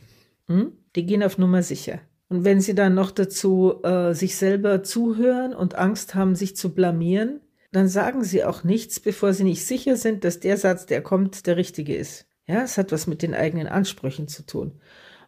Hm? 0.47 0.73
Die 0.97 1.07
gehen 1.07 1.23
auf 1.23 1.39
Nummer 1.39 1.63
sicher. 1.63 2.01
Und 2.31 2.45
wenn 2.45 2.61
sie 2.61 2.77
dann 2.77 2.95
noch 2.95 3.11
dazu 3.11 3.83
äh, 3.83 4.15
sich 4.15 4.37
selber 4.37 4.85
zuhören 4.85 5.53
und 5.53 5.75
Angst 5.75 6.15
haben, 6.15 6.37
sich 6.37 6.57
zu 6.57 6.73
blamieren, 6.73 7.41
dann 7.73 7.89
sagen 7.89 8.23
sie 8.23 8.45
auch 8.45 8.63
nichts, 8.63 9.01
bevor 9.01 9.33
sie 9.33 9.43
nicht 9.45 9.67
sicher 9.67 9.97
sind, 9.97 10.23
dass 10.23 10.39
der 10.39 10.57
Satz, 10.57 10.87
der 10.87 11.03
kommt, 11.03 11.47
der 11.49 11.57
richtige 11.57 11.95
ist. 11.95 12.27
Ja, 12.47 12.63
es 12.63 12.79
hat 12.79 12.93
was 12.93 13.09
mit 13.09 13.23
den 13.23 13.35
eigenen 13.35 13.67
Ansprüchen 13.67 14.29
zu 14.29 14.47
tun. 14.47 14.81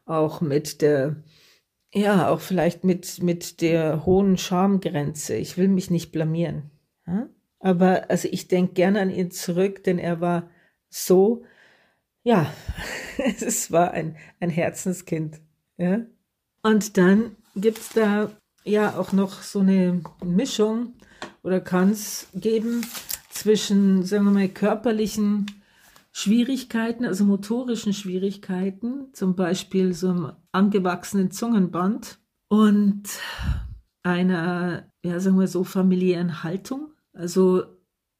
auch 0.04 0.40
mit 0.40 0.82
der, 0.82 1.22
ja, 1.94 2.28
auch 2.28 2.40
vielleicht 2.40 2.84
mit, 2.84 3.22
mit 3.22 3.60
der 3.60 4.06
hohen 4.06 4.36
Schamgrenze. 4.38 5.34
Ich 5.36 5.56
will 5.58 5.68
mich 5.68 5.90
nicht 5.90 6.12
blamieren. 6.12 6.70
Ja? 7.06 7.28
Aber 7.60 8.10
also 8.10 8.28
ich 8.30 8.48
denke 8.48 8.74
gerne 8.74 9.00
an 9.00 9.10
ihn 9.10 9.30
zurück, 9.30 9.84
denn 9.84 9.98
er 9.98 10.20
war 10.20 10.50
so, 10.88 11.44
ja, 12.24 12.52
es 13.40 13.70
war 13.72 13.92
ein, 13.92 14.16
ein 14.40 14.50
Herzenskind. 14.50 15.40
Ja? 15.76 16.06
Und 16.62 16.96
dann 16.96 17.36
gibt 17.56 17.78
es 17.78 17.88
da 17.90 18.30
ja 18.64 18.96
auch 18.96 19.12
noch 19.12 19.42
so 19.42 19.60
eine 19.60 20.00
Mischung 20.24 20.94
oder 21.42 21.60
kann 21.60 21.90
es 21.90 22.28
geben 22.34 22.86
zwischen, 23.30 24.04
sagen 24.04 24.24
wir 24.24 24.30
mal, 24.30 24.48
körperlichen 24.48 25.46
Schwierigkeiten, 26.12 27.04
also 27.04 27.24
motorischen 27.24 27.92
Schwierigkeiten, 27.92 29.12
zum 29.12 29.34
Beispiel 29.34 29.94
so 29.94 30.10
einem 30.10 30.32
angewachsenen 30.52 31.30
Zungenband 31.30 32.18
und 32.48 33.08
einer, 34.02 34.84
ja, 35.02 35.20
sagen 35.20 35.38
wir 35.38 35.48
so, 35.48 35.64
familiären 35.64 36.42
Haltung. 36.42 36.92
Also 37.12 37.64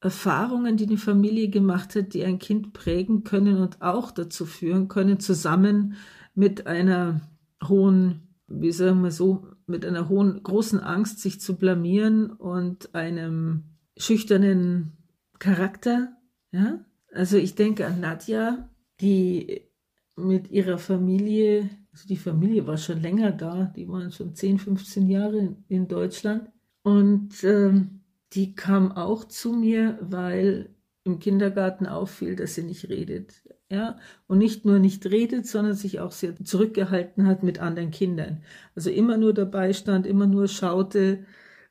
Erfahrungen, 0.01 0.75
die 0.75 0.85
die 0.85 0.97
Familie 0.97 1.49
gemacht 1.49 1.95
hat, 1.95 2.13
die 2.13 2.25
ein 2.25 2.39
Kind 2.39 2.73
prägen 2.73 3.23
können 3.23 3.57
und 3.57 3.81
auch 3.81 4.11
dazu 4.11 4.45
führen 4.45 4.87
können, 4.87 5.19
zusammen 5.19 5.95
mit 6.33 6.67
einer 6.67 7.21
hohen, 7.63 8.22
wie 8.47 8.71
sagen 8.71 9.03
wir 9.03 9.11
so, 9.11 9.47
mit 9.65 9.85
einer 9.85 10.09
hohen, 10.09 10.43
großen 10.43 10.79
Angst, 10.79 11.19
sich 11.19 11.39
zu 11.39 11.55
blamieren 11.55 12.31
und 12.31 12.93
einem 12.93 13.63
schüchternen 13.97 14.97
Charakter, 15.39 16.15
ja, 16.51 16.85
also 17.13 17.37
ich 17.37 17.55
denke 17.55 17.85
an 17.85 17.99
Nadja, 17.99 18.69
die 18.99 19.61
mit 20.15 20.51
ihrer 20.51 20.77
Familie, 20.77 21.69
also 21.91 22.07
die 22.07 22.17
Familie 22.17 22.65
war 22.67 22.77
schon 22.77 23.01
länger 23.01 23.31
da, 23.31 23.71
die 23.75 23.87
waren 23.87 24.11
schon 24.11 24.35
10, 24.35 24.59
15 24.59 25.07
Jahre 25.07 25.55
in 25.67 25.87
Deutschland. 25.87 26.49
Und 26.83 27.43
ähm, 27.43 28.01
die 28.33 28.55
kam 28.55 28.91
auch 28.91 29.25
zu 29.25 29.53
mir, 29.53 29.97
weil 30.01 30.69
im 31.03 31.19
Kindergarten 31.19 31.85
auffiel, 31.85 32.35
dass 32.35 32.55
sie 32.55 32.63
nicht 32.63 32.89
redet. 32.89 33.43
Ja, 33.73 33.97
und 34.27 34.37
nicht 34.37 34.65
nur 34.65 34.77
nicht 34.77 35.05
redet, 35.07 35.47
sondern 35.47 35.73
sich 35.73 35.99
auch 35.99 36.11
sehr 36.11 36.35
zurückgehalten 36.43 37.25
hat 37.25 37.41
mit 37.41 37.59
anderen 37.59 37.89
Kindern. 37.89 38.43
Also 38.75 38.91
immer 38.91 39.17
nur 39.17 39.33
dabei 39.33 39.73
stand, 39.73 40.05
immer 40.05 40.27
nur 40.27 40.47
schaute, 40.47 41.25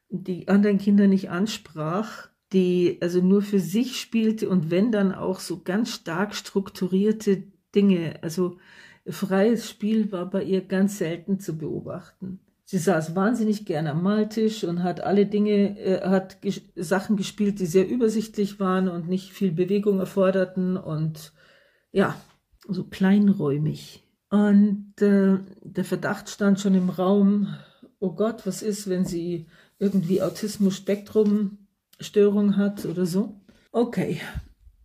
die 0.09 0.49
anderen 0.49 0.78
Kinder 0.78 1.06
nicht 1.06 1.30
ansprach 1.30 2.32
die 2.52 2.99
also 3.00 3.21
nur 3.21 3.42
für 3.42 3.61
sich 3.61 3.99
spielte 3.99 4.49
und 4.49 4.71
wenn 4.71 4.92
dann 4.92 5.12
auch 5.14 5.40
so 5.40 5.62
ganz 5.64 5.90
stark 5.90 6.35
strukturierte 6.35 7.44
Dinge. 7.75 8.16
Also 8.23 8.59
freies 9.06 9.68
Spiel 9.68 10.12
war 10.12 10.28
bei 10.28 10.42
ihr 10.44 10.61
ganz 10.62 10.99
selten 10.99 11.40
zu 11.40 11.56
beobachten. 11.56 12.40
Sie 12.64 12.78
saß 12.78 13.16
wahnsinnig 13.16 13.66
gern 13.66 13.87
am 13.87 14.02
Maltisch 14.02 14.64
und 14.64 14.82
hat 14.82 15.00
alle 15.00 15.26
Dinge, 15.26 15.78
äh, 15.78 16.09
hat 16.09 16.40
ges 16.40 16.62
Sachen 16.75 17.16
gespielt, 17.16 17.61
die 17.61 17.66
sehr 17.66 17.88
übersichtlich 17.88 18.61
waren 18.61 18.88
und 18.88 19.09
nicht 19.09 19.32
viel 19.32 19.52
Bewegung 19.52 19.99
erforderten 19.99 20.76
und 20.76 21.32
ja, 21.92 22.20
so 22.68 22.84
kleinräumig. 22.84 24.02
Und 24.30 24.94
äh, 25.00 25.38
der 25.62 25.84
Verdacht 25.84 26.28
stand 26.30 26.58
schon 26.58 26.75
im 26.75 26.88
Raum, 26.88 27.54
oh 27.99 28.12
Gott, 28.12 28.46
was 28.46 28.62
ist, 28.62 28.88
wenn 28.88 29.04
sie 29.04 29.46
irgendwie 29.78 30.22
Autismus-Spektrum 30.22 31.58
Störung 32.00 32.56
hat 32.56 32.84
oder 32.84 33.06
so. 33.06 33.40
Okay, 33.70 34.20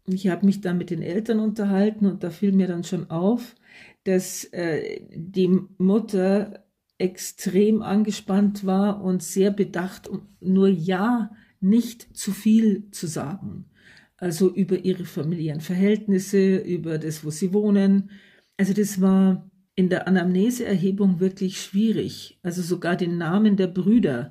ich 0.05 0.27
habe 0.27 0.45
mich 0.45 0.61
dann 0.61 0.77
mit 0.77 0.89
den 0.89 1.01
Eltern 1.01 1.39
unterhalten 1.39 2.05
und 2.05 2.23
da 2.23 2.29
fiel 2.29 2.51
mir 2.51 2.67
dann 2.67 2.83
schon 2.83 3.09
auf, 3.09 3.55
dass 4.03 4.45
äh, 4.45 5.01
die 5.13 5.59
Mutter 5.77 6.63
extrem 6.97 7.81
angespannt 7.81 8.65
war 8.65 9.03
und 9.03 9.21
sehr 9.21 9.51
bedacht, 9.51 10.07
um 10.07 10.21
nur 10.39 10.67
ja 10.67 11.31
nicht 11.59 12.17
zu 12.17 12.31
viel 12.31 12.89
zu 12.91 13.07
sagen. 13.07 13.65
Also 14.17 14.53
über 14.53 14.77
ihre 14.77 15.05
familiären 15.05 15.61
Verhältnisse, 15.61 16.57
über 16.57 16.97
das, 16.97 17.23
wo 17.23 17.29
sie 17.29 17.53
wohnen. 17.53 18.09
Also 18.57 18.73
das 18.73 18.99
war 18.99 19.49
in 19.75 19.89
der 19.89 20.07
Anamneseerhebung 20.07 21.19
wirklich 21.19 21.61
schwierig. 21.61 22.39
Also 22.41 22.61
sogar 22.63 22.95
den 22.95 23.17
Namen 23.17 23.57
der 23.57 23.67
Brüder. 23.67 24.29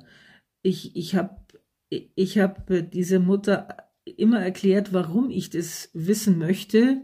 Ich, 0.61 0.95
ich 0.95 1.15
habe 1.15 1.37
ich 1.89 2.37
habe 2.37 2.83
dieser 2.83 3.19
Mutter 3.19 3.67
immer 4.03 4.41
erklärt, 4.41 4.93
warum 4.93 5.29
ich 5.29 5.49
das 5.49 5.89
wissen 5.93 6.37
möchte. 6.37 7.01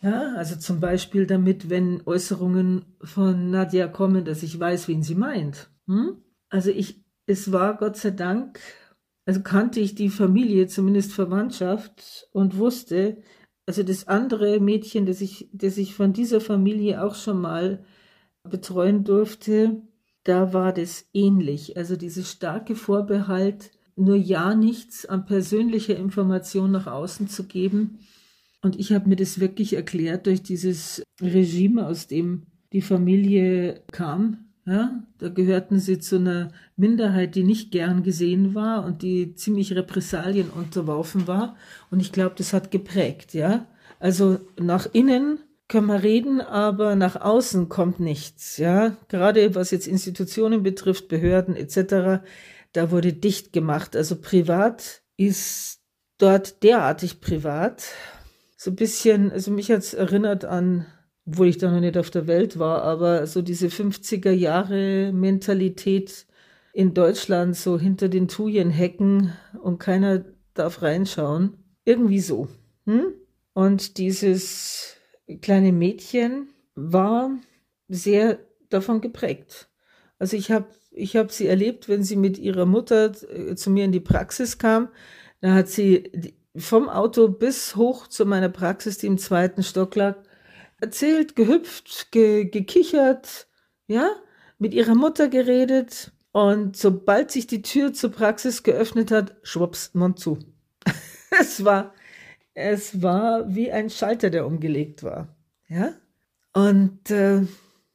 Ja, 0.00 0.34
also 0.34 0.56
zum 0.56 0.80
Beispiel 0.80 1.26
damit, 1.26 1.70
wenn 1.70 2.02
Äußerungen 2.04 2.84
von 3.02 3.50
Nadja 3.50 3.86
kommen, 3.86 4.24
dass 4.24 4.42
ich 4.42 4.58
weiß, 4.58 4.88
wen 4.88 5.02
sie 5.02 5.14
meint. 5.14 5.70
Hm? 5.86 6.16
Also 6.48 6.70
ich, 6.70 7.04
es 7.26 7.52
war 7.52 7.76
Gott 7.76 7.96
sei 7.96 8.10
Dank, 8.10 8.58
also 9.24 9.42
kannte 9.42 9.80
ich 9.80 9.94
die 9.94 10.08
Familie, 10.08 10.66
zumindest 10.66 11.12
Verwandtschaft 11.12 12.28
und 12.32 12.56
wusste, 12.56 13.22
also 13.66 13.82
das 13.82 14.08
andere 14.08 14.60
Mädchen, 14.60 15.06
das 15.06 15.20
ich, 15.20 15.48
das 15.52 15.78
ich 15.78 15.94
von 15.94 16.12
dieser 16.12 16.40
Familie 16.40 17.02
auch 17.02 17.14
schon 17.14 17.40
mal 17.40 17.84
betreuen 18.42 19.04
durfte, 19.04 19.82
da 20.24 20.52
war 20.52 20.72
das 20.72 21.08
ähnlich. 21.12 21.76
Also 21.76 21.96
dieses 21.96 22.30
starke 22.30 22.74
Vorbehalt, 22.74 23.70
nur 23.96 24.16
ja 24.16 24.54
nichts 24.54 25.06
an 25.06 25.26
persönlicher 25.26 25.96
Information 25.96 26.72
nach 26.72 26.86
außen 26.86 27.28
zu 27.28 27.44
geben. 27.44 28.00
Und 28.62 28.78
ich 28.78 28.92
habe 28.92 29.08
mir 29.08 29.16
das 29.16 29.40
wirklich 29.40 29.74
erklärt 29.74 30.26
durch 30.26 30.42
dieses 30.42 31.02
Regime, 31.20 31.86
aus 31.86 32.06
dem 32.06 32.46
die 32.72 32.82
Familie 32.82 33.82
kam. 33.92 34.51
Ja, 34.64 35.02
da 35.18 35.28
gehörten 35.28 35.80
sie 35.80 35.98
zu 35.98 36.16
einer 36.16 36.52
Minderheit, 36.76 37.34
die 37.34 37.42
nicht 37.42 37.72
gern 37.72 38.04
gesehen 38.04 38.54
war 38.54 38.84
und 38.84 39.02
die 39.02 39.34
ziemlich 39.34 39.74
Repressalien 39.74 40.50
unterworfen 40.50 41.26
war. 41.26 41.56
Und 41.90 42.00
ich 42.00 42.12
glaube, 42.12 42.36
das 42.38 42.52
hat 42.52 42.70
geprägt, 42.70 43.34
ja. 43.34 43.66
Also 43.98 44.38
nach 44.60 44.86
innen 44.92 45.40
können 45.66 45.86
wir 45.86 46.02
reden, 46.02 46.40
aber 46.40 46.94
nach 46.94 47.20
außen 47.20 47.68
kommt 47.68 47.98
nichts, 47.98 48.56
ja. 48.56 48.96
Gerade 49.08 49.54
was 49.56 49.72
jetzt 49.72 49.88
Institutionen 49.88 50.62
betrifft, 50.62 51.08
Behörden 51.08 51.56
etc 51.56 52.22
da 52.72 52.90
wurde 52.90 53.12
dicht 53.12 53.52
gemacht. 53.52 53.94
Also 53.96 54.16
privat 54.16 55.02
ist 55.16 55.80
dort 56.18 56.62
derartig 56.62 57.20
privat. 57.20 57.84
So 58.56 58.70
ein 58.70 58.76
bisschen, 58.76 59.30
also 59.30 59.50
mich 59.50 59.70
hat 59.70 59.80
es 59.80 59.94
erinnert 59.94 60.44
an, 60.44 60.86
obwohl 61.26 61.48
ich 61.48 61.58
da 61.58 61.70
noch 61.70 61.80
nicht 61.80 61.96
auf 61.96 62.10
der 62.10 62.26
Welt 62.26 62.58
war, 62.58 62.82
aber 62.82 63.26
so 63.26 63.42
diese 63.42 63.68
50er 63.68 64.32
Jahre 64.32 65.12
Mentalität 65.12 66.26
in 66.72 66.94
Deutschland, 66.94 67.56
so 67.56 67.78
hinter 67.78 68.08
den 68.08 68.28
Thujenhecken 68.28 69.32
und 69.62 69.78
keiner 69.78 70.24
darf 70.54 70.82
reinschauen. 70.82 71.58
Irgendwie 71.84 72.20
so. 72.20 72.48
Hm? 72.86 73.14
Und 73.52 73.98
dieses 73.98 74.96
kleine 75.40 75.72
Mädchen 75.72 76.48
war 76.74 77.30
sehr 77.88 78.38
davon 78.70 79.00
geprägt. 79.00 79.68
Also 80.18 80.36
ich 80.36 80.50
habe 80.50 80.66
ich 80.94 81.16
habe 81.16 81.32
sie 81.32 81.46
erlebt, 81.46 81.88
wenn 81.88 82.02
sie 82.02 82.16
mit 82.16 82.38
ihrer 82.38 82.66
Mutter 82.66 83.12
äh, 83.30 83.54
zu 83.54 83.70
mir 83.70 83.84
in 83.84 83.92
die 83.92 84.00
Praxis 84.00 84.58
kam. 84.58 84.88
Da 85.40 85.54
hat 85.54 85.68
sie 85.68 86.34
vom 86.54 86.88
Auto 86.88 87.28
bis 87.28 87.76
hoch 87.76 88.06
zu 88.08 88.26
meiner 88.26 88.50
Praxis, 88.50 88.98
die 88.98 89.06
im 89.06 89.18
zweiten 89.18 89.62
Stock 89.62 89.94
lag, 89.96 90.16
erzählt, 90.82 91.36
gehüpft, 91.36 92.12
ge 92.12 92.44
gekichert, 92.44 93.46
ja, 93.86 94.10
mit 94.58 94.74
ihrer 94.74 94.94
Mutter 94.94 95.28
geredet. 95.28 96.12
Und 96.32 96.76
sobald 96.76 97.30
sich 97.30 97.46
die 97.46 97.62
Tür 97.62 97.92
zur 97.92 98.10
Praxis 98.10 98.62
geöffnet 98.62 99.10
hat, 99.10 99.36
schwupps, 99.42 99.94
Mund 99.94 100.18
zu. 100.18 100.38
es 101.40 101.64
war, 101.64 101.94
es 102.54 103.02
war 103.02 103.54
wie 103.54 103.72
ein 103.72 103.90
Schalter, 103.90 104.30
der 104.30 104.46
umgelegt 104.46 105.02
war, 105.02 105.28
ja. 105.68 105.94
Und 106.52 107.10
äh, 107.10 107.46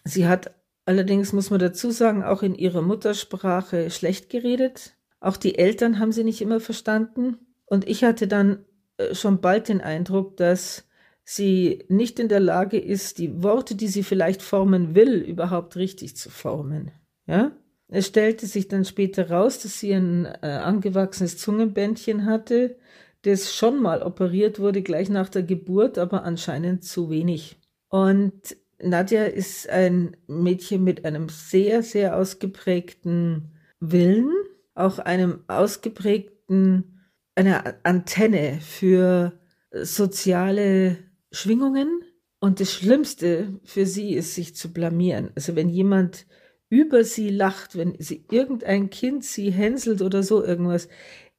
sie 0.03 0.27
hat 0.27 0.51
Allerdings 0.87 1.33
muss 1.33 1.49
man 1.49 1.59
dazu 1.59 1.91
sagen, 1.91 2.23
auch 2.23 2.43
in 2.43 2.55
ihrer 2.55 2.81
Muttersprache 2.81 3.91
schlecht 3.91 4.29
geredet. 4.29 4.95
Auch 5.19 5.35
die 5.35 5.57
Eltern 5.57 5.99
haben 5.99 6.13
sie 6.13 6.23
nicht 6.23 6.41
immer 6.41 6.61
verstanden. 6.61 7.39
Und 7.65 7.85
ich 7.85 8.05
hatte 8.05 8.25
dann 8.25 8.63
äh, 8.95 9.13
schon 9.13 9.41
bald 9.41 9.67
den 9.67 9.81
Eindruck, 9.81 10.37
dass 10.37 10.86
sie 11.29 11.83
nicht 11.89 12.19
in 12.19 12.29
der 12.29 12.39
Lage 12.39 12.79
ist, 12.79 13.17
die 13.17 13.43
Worte, 13.43 13.75
die 13.75 13.89
sie 13.89 14.03
vielleicht 14.03 14.41
formen 14.41 14.95
will, 14.95 15.15
überhaupt 15.15 15.75
richtig 15.75 16.15
zu 16.15 16.29
formen. 16.29 16.91
Ja? 17.27 17.51
Es 17.89 18.07
stellte 18.07 18.45
sich 18.45 18.69
dann 18.69 18.85
später 18.85 19.29
raus, 19.29 19.59
dass 19.59 19.79
sie 19.81 19.91
ein 19.91 20.25
äh, 20.25 20.47
angewachsenes 20.47 21.37
Zungenbändchen 21.37 22.25
hatte, 22.25 22.77
das 23.23 23.53
schon 23.53 23.81
mal 23.81 24.03
operiert 24.03 24.59
wurde, 24.59 24.81
gleich 24.81 25.09
nach 25.09 25.27
der 25.27 25.43
Geburt, 25.43 25.97
aber 25.97 26.23
anscheinend 26.23 26.85
zu 26.85 27.09
wenig. 27.09 27.57
Und 27.89 28.55
Nadja 28.81 29.25
ist 29.25 29.69
ein 29.69 30.15
Mädchen 30.27 30.85
mit 30.85 31.03
einem 31.03 31.27
sehr, 31.27 31.83
sehr 31.83 32.15
ausgeprägten 32.15 33.51
Willen, 33.81 34.31
auch 34.75 34.99
einem 34.99 35.43
ausgeprägten, 35.47 37.01
einer 37.35 37.75
Antenne 37.83 38.59
für 38.61 39.33
soziale 39.71 40.97
Schwingungen. 41.31 42.01
Und 42.39 42.59
das 42.59 42.71
Schlimmste 42.71 43.59
für 43.63 43.85
sie 43.85 44.13
ist, 44.13 44.35
sich 44.35 44.55
zu 44.55 44.71
blamieren. 44.71 45.31
Also 45.35 45.55
wenn 45.55 45.69
jemand 45.69 46.27
über 46.69 47.03
sie 47.03 47.29
lacht, 47.29 47.75
wenn 47.77 47.95
sie 47.99 48.25
irgendein 48.29 48.89
Kind 48.89 49.23
sie 49.23 49.51
hänselt 49.51 50.01
oder 50.01 50.21
so 50.21 50.43
irgendwas, 50.43 50.87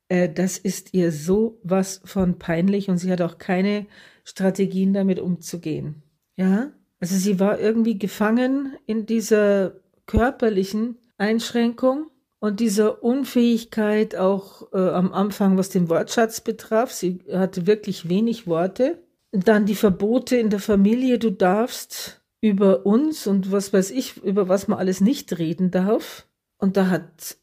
äh, 0.08 0.28
das 0.28 0.58
ist 0.58 0.94
ihr 0.94 1.12
so 1.12 1.60
was 1.62 2.00
von 2.04 2.38
peinlich 2.38 2.88
und 2.88 2.98
sie 2.98 3.12
hat 3.12 3.20
auch 3.20 3.38
keine 3.38 3.86
Strategien 4.24 4.92
damit 4.92 5.20
umzugehen. 5.20 6.02
Ja, 6.36 6.72
also 7.00 7.16
sie 7.16 7.38
war 7.38 7.60
irgendwie 7.60 7.98
gefangen 7.98 8.76
in 8.86 9.06
dieser 9.06 9.80
körperlichen 10.06 10.98
Einschränkung 11.16 12.10
und 12.40 12.60
dieser 12.60 13.02
Unfähigkeit 13.02 14.16
auch 14.16 14.72
äh, 14.72 14.78
am 14.78 15.12
Anfang, 15.12 15.56
was 15.58 15.68
den 15.68 15.88
Wortschatz 15.88 16.40
betraf. 16.40 16.92
Sie 16.92 17.20
hatte 17.32 17.66
wirklich 17.66 18.08
wenig 18.08 18.46
Worte. 18.46 19.02
Dann 19.30 19.66
die 19.66 19.74
Verbote 19.74 20.36
in 20.36 20.50
der 20.50 20.60
Familie, 20.60 21.18
du 21.18 21.30
darfst 21.30 22.22
über 22.40 22.86
uns 22.86 23.26
und 23.26 23.52
was 23.52 23.72
weiß 23.72 23.90
ich, 23.90 24.22
über 24.22 24.48
was 24.48 24.68
man 24.68 24.78
alles 24.78 25.00
nicht 25.00 25.38
reden 25.38 25.70
darf. 25.70 26.26
Und 26.56 26.76
da 26.76 26.88
hat, 26.88 27.36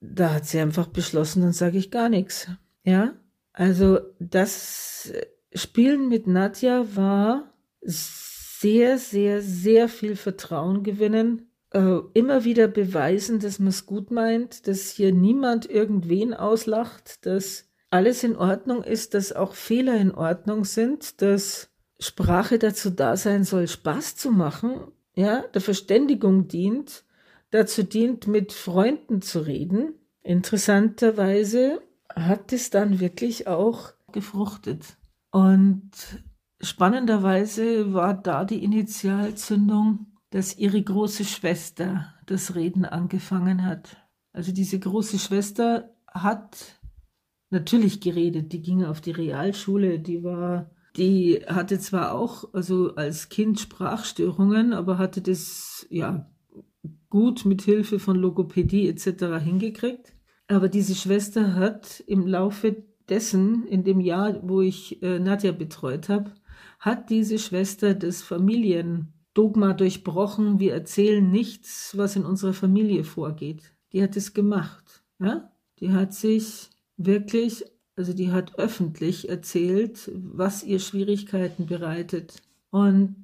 da 0.00 0.34
hat 0.34 0.46
sie 0.46 0.58
einfach 0.58 0.86
beschlossen, 0.86 1.42
dann 1.42 1.52
sage 1.52 1.78
ich 1.78 1.90
gar 1.90 2.08
nichts. 2.08 2.48
Ja, 2.84 3.14
also 3.52 3.98
das 4.18 5.12
Spielen 5.54 6.08
mit 6.08 6.26
Nadja 6.26 6.84
war 6.96 7.52
sehr, 7.80 8.98
sehr, 8.98 9.42
sehr 9.42 9.88
viel 9.88 10.16
Vertrauen 10.16 10.82
gewinnen. 10.82 11.50
Äh, 11.70 11.98
immer 12.14 12.44
wieder 12.44 12.66
beweisen, 12.66 13.40
dass 13.40 13.58
man 13.58 13.68
es 13.68 13.86
gut 13.86 14.10
meint, 14.10 14.66
dass 14.66 14.90
hier 14.90 15.12
niemand 15.12 15.68
irgendwen 15.68 16.34
auslacht, 16.34 17.24
dass 17.26 17.67
alles 17.90 18.22
in 18.24 18.36
Ordnung 18.36 18.82
ist, 18.82 19.14
dass 19.14 19.32
auch 19.32 19.54
Fehler 19.54 19.96
in 19.96 20.12
Ordnung 20.12 20.64
sind, 20.64 21.22
dass 21.22 21.70
Sprache 21.98 22.58
dazu 22.58 22.90
da 22.90 23.16
sein 23.16 23.44
soll, 23.44 23.66
Spaß 23.66 24.16
zu 24.16 24.30
machen, 24.30 24.92
ja, 25.14 25.42
der 25.54 25.60
Verständigung 25.60 26.48
dient, 26.48 27.04
dazu 27.50 27.82
dient, 27.82 28.26
mit 28.26 28.52
Freunden 28.52 29.20
zu 29.22 29.40
reden. 29.40 29.94
Interessanterweise 30.22 31.80
hat 32.14 32.52
es 32.52 32.70
dann 32.70 33.00
wirklich 33.00 33.46
auch 33.46 33.92
gefruchtet. 34.12 34.96
Und 35.30 35.90
spannenderweise 36.60 37.92
war 37.92 38.14
da 38.14 38.44
die 38.44 38.62
Initialzündung, 38.62 40.06
dass 40.30 40.56
ihre 40.56 40.82
große 40.82 41.24
Schwester 41.24 42.14
das 42.26 42.54
Reden 42.54 42.84
angefangen 42.84 43.64
hat. 43.64 43.96
Also 44.32 44.52
diese 44.52 44.78
große 44.78 45.18
Schwester 45.18 45.94
hat 46.06 46.77
natürlich 47.50 48.00
geredet, 48.00 48.52
die 48.52 48.62
ging 48.62 48.84
auf 48.84 49.00
die 49.00 49.12
Realschule, 49.12 49.98
die 50.00 50.22
war 50.22 50.70
die 50.96 51.42
hatte 51.46 51.78
zwar 51.78 52.12
auch 52.12 52.52
also 52.52 52.94
als 52.96 53.28
Kind 53.28 53.60
Sprachstörungen, 53.60 54.72
aber 54.72 54.98
hatte 54.98 55.20
das 55.20 55.86
ja 55.90 56.28
gut 57.08 57.44
mit 57.44 57.62
Hilfe 57.62 57.98
von 58.00 58.16
Logopädie 58.16 58.88
etc. 58.88 59.42
hingekriegt. 59.42 60.14
Aber 60.48 60.68
diese 60.68 60.94
Schwester 60.94 61.54
hat 61.54 62.02
im 62.06 62.26
Laufe 62.26 62.84
dessen, 63.08 63.66
in 63.66 63.84
dem 63.84 64.00
Jahr, 64.00 64.40
wo 64.42 64.60
ich 64.60 65.02
äh, 65.02 65.18
Nadja 65.18 65.52
betreut 65.52 66.08
habe, 66.08 66.32
hat 66.80 67.10
diese 67.10 67.38
Schwester 67.38 67.94
das 67.94 68.22
Familiendogma 68.22 69.74
durchbrochen. 69.74 70.58
Wir 70.58 70.72
erzählen 70.74 71.30
nichts, 71.30 71.96
was 71.96 72.16
in 72.16 72.24
unserer 72.24 72.54
Familie 72.54 73.04
vorgeht. 73.04 73.74
Die 73.92 74.02
hat 74.02 74.16
es 74.16 74.34
gemacht. 74.34 75.04
Ja? 75.20 75.52
Die 75.80 75.92
hat 75.92 76.12
sich 76.12 76.70
wirklich 76.98 77.64
also 77.98 78.12
die 78.12 78.30
hat 78.30 78.58
öffentlich 78.58 79.28
erzählt, 79.28 80.10
was 80.14 80.62
ihr 80.62 80.78
Schwierigkeiten 80.78 81.66
bereitet 81.66 82.42
und 82.70 83.16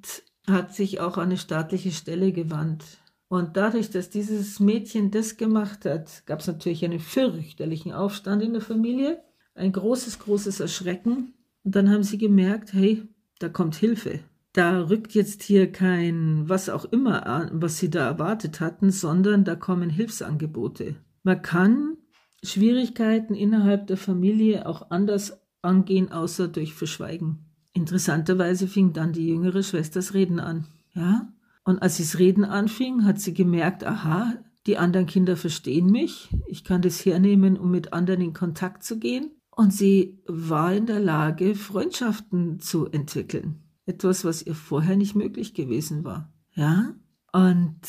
hat 0.47 0.75
sich 0.75 0.99
auch 0.99 1.17
an 1.17 1.29
eine 1.29 1.37
staatliche 1.37 1.91
Stelle 1.91 2.33
gewandt. 2.33 2.83
Und 3.29 3.55
dadurch, 3.57 3.89
dass 3.89 4.09
dieses 4.09 4.59
Mädchen 4.59 5.11
das 5.11 5.37
gemacht 5.37 5.85
hat, 5.85 6.25
gab 6.25 6.41
es 6.41 6.47
natürlich 6.47 6.83
einen 6.83 6.99
fürchterlichen 6.99 7.93
Aufstand 7.93 8.43
in 8.43 8.51
der 8.51 8.61
Familie, 8.61 9.23
ein 9.55 9.71
großes, 9.71 10.19
großes 10.19 10.59
Erschrecken. 10.59 11.33
Und 11.63 11.75
dann 11.75 11.89
haben 11.89 12.03
sie 12.03 12.17
gemerkt, 12.17 12.73
hey, 12.73 13.01
da 13.39 13.47
kommt 13.49 13.75
Hilfe. 13.75 14.19
Da 14.51 14.81
rückt 14.81 15.13
jetzt 15.13 15.41
hier 15.41 15.71
kein 15.71 16.47
was 16.47 16.69
auch 16.69 16.85
immer 16.85 17.25
an, 17.25 17.49
was 17.53 17.77
sie 17.77 17.89
da 17.89 18.05
erwartet 18.05 18.59
hatten, 18.59 18.91
sondern 18.91 19.45
da 19.45 19.55
kommen 19.55 19.89
Hilfsangebote. 19.89 20.95
Man 21.23 21.41
kann 21.41 21.97
Schwierigkeiten 22.45 23.35
innerhalb 23.35 23.87
der 23.87 23.97
Familie 23.97 24.67
auch 24.67 24.89
anders 24.91 25.41
angehen, 25.61 26.11
außer 26.11 26.47
durch 26.47 26.73
Verschweigen. 26.73 27.45
Interessanterweise 27.73 28.67
fing 28.67 28.93
dann 28.93 29.13
die 29.13 29.27
jüngere 29.27 29.63
Schwester 29.63 29.99
das 29.99 30.13
Reden 30.13 30.39
an. 30.39 30.65
Ja? 30.93 31.33
Und 31.63 31.81
als 31.81 31.97
sie 31.97 32.03
das 32.03 32.19
Reden 32.19 32.45
anfing, 32.45 33.03
hat 33.03 33.19
sie 33.19 33.33
gemerkt, 33.33 33.83
aha, 33.83 34.33
die 34.67 34.77
anderen 34.77 35.07
Kinder 35.07 35.35
verstehen 35.35 35.87
mich, 35.87 36.29
ich 36.47 36.63
kann 36.63 36.81
das 36.81 37.05
hernehmen, 37.05 37.57
um 37.57 37.71
mit 37.71 37.93
anderen 37.93 38.21
in 38.21 38.33
Kontakt 38.33 38.83
zu 38.83 38.97
gehen. 38.97 39.31
Und 39.51 39.73
sie 39.73 40.19
war 40.25 40.73
in 40.73 40.85
der 40.85 40.99
Lage, 40.99 41.55
Freundschaften 41.55 42.59
zu 42.59 42.87
entwickeln. 42.87 43.63
Etwas, 43.85 44.25
was 44.25 44.41
ihr 44.41 44.55
vorher 44.55 44.95
nicht 44.95 45.15
möglich 45.15 45.53
gewesen 45.53 46.03
war. 46.03 46.33
Ja? 46.53 46.95
Und 47.31 47.79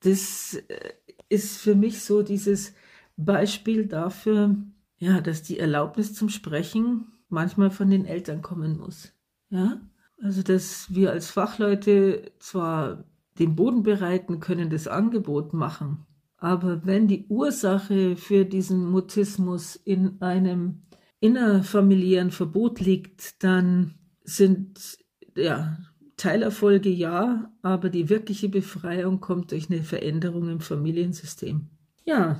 das 0.00 0.54
äh, 0.68 0.92
ist 1.28 1.58
für 1.58 1.74
mich 1.74 2.02
so 2.02 2.22
dieses, 2.22 2.74
Beispiel 3.16 3.86
dafür, 3.86 4.56
ja, 4.98 5.20
dass 5.20 5.42
die 5.42 5.58
Erlaubnis 5.58 6.14
zum 6.14 6.28
Sprechen 6.28 7.06
manchmal 7.28 7.70
von 7.70 7.90
den 7.90 8.04
Eltern 8.04 8.42
kommen 8.42 8.78
muss. 8.78 9.12
Ja, 9.50 9.80
also 10.22 10.42
dass 10.42 10.92
wir 10.94 11.10
als 11.10 11.30
Fachleute 11.30 12.32
zwar 12.38 13.04
den 13.38 13.56
Boden 13.56 13.82
bereiten 13.82 14.40
können, 14.40 14.70
das 14.70 14.86
Angebot 14.86 15.52
machen, 15.52 16.06
aber 16.36 16.84
wenn 16.84 17.08
die 17.08 17.26
Ursache 17.28 18.16
für 18.16 18.44
diesen 18.44 18.90
Mutismus 18.90 19.76
in 19.76 20.20
einem 20.20 20.82
innerfamiliären 21.20 22.30
Verbot 22.30 22.80
liegt, 22.80 23.42
dann 23.42 23.94
sind 24.24 24.98
ja 25.36 25.78
Teilerfolge 26.16 26.90
ja, 26.90 27.50
aber 27.62 27.88
die 27.88 28.08
wirkliche 28.08 28.48
Befreiung 28.48 29.20
kommt 29.20 29.52
durch 29.52 29.70
eine 29.70 29.82
Veränderung 29.82 30.48
im 30.48 30.60
Familiensystem. 30.60 31.70
Ja, 32.04 32.38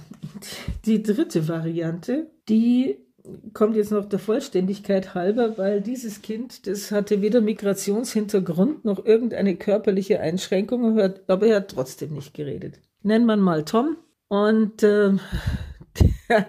die 0.85 1.03
dritte 1.03 1.49
Variante, 1.49 2.31
die 2.49 2.99
kommt 3.55 3.77
jetzt 3.77 3.91
noch 3.91 4.05
der 4.05 4.19
Vollständigkeit 4.19 5.15
halber, 5.15 5.57
weil 5.57 5.81
dieses 5.81 6.21
Kind, 6.21 6.67
das 6.67 6.91
hatte 6.91 7.23
weder 7.23 7.41
Migrationshintergrund 7.41 8.85
noch 8.85 9.05
irgendeine 9.05 9.57
körperliche 9.57 10.21
Einschränkung, 10.21 11.01
aber 11.27 11.47
er 11.47 11.57
hat 11.57 11.71
trotzdem 11.71 12.13
nicht 12.13 12.35
geredet. 12.35 12.81
Nennt 13.03 13.25
man 13.25 13.41
mal 13.41 13.65
Tom 13.65 13.97
und 14.29 14.83
äh, 14.83 15.13
der 16.29 16.47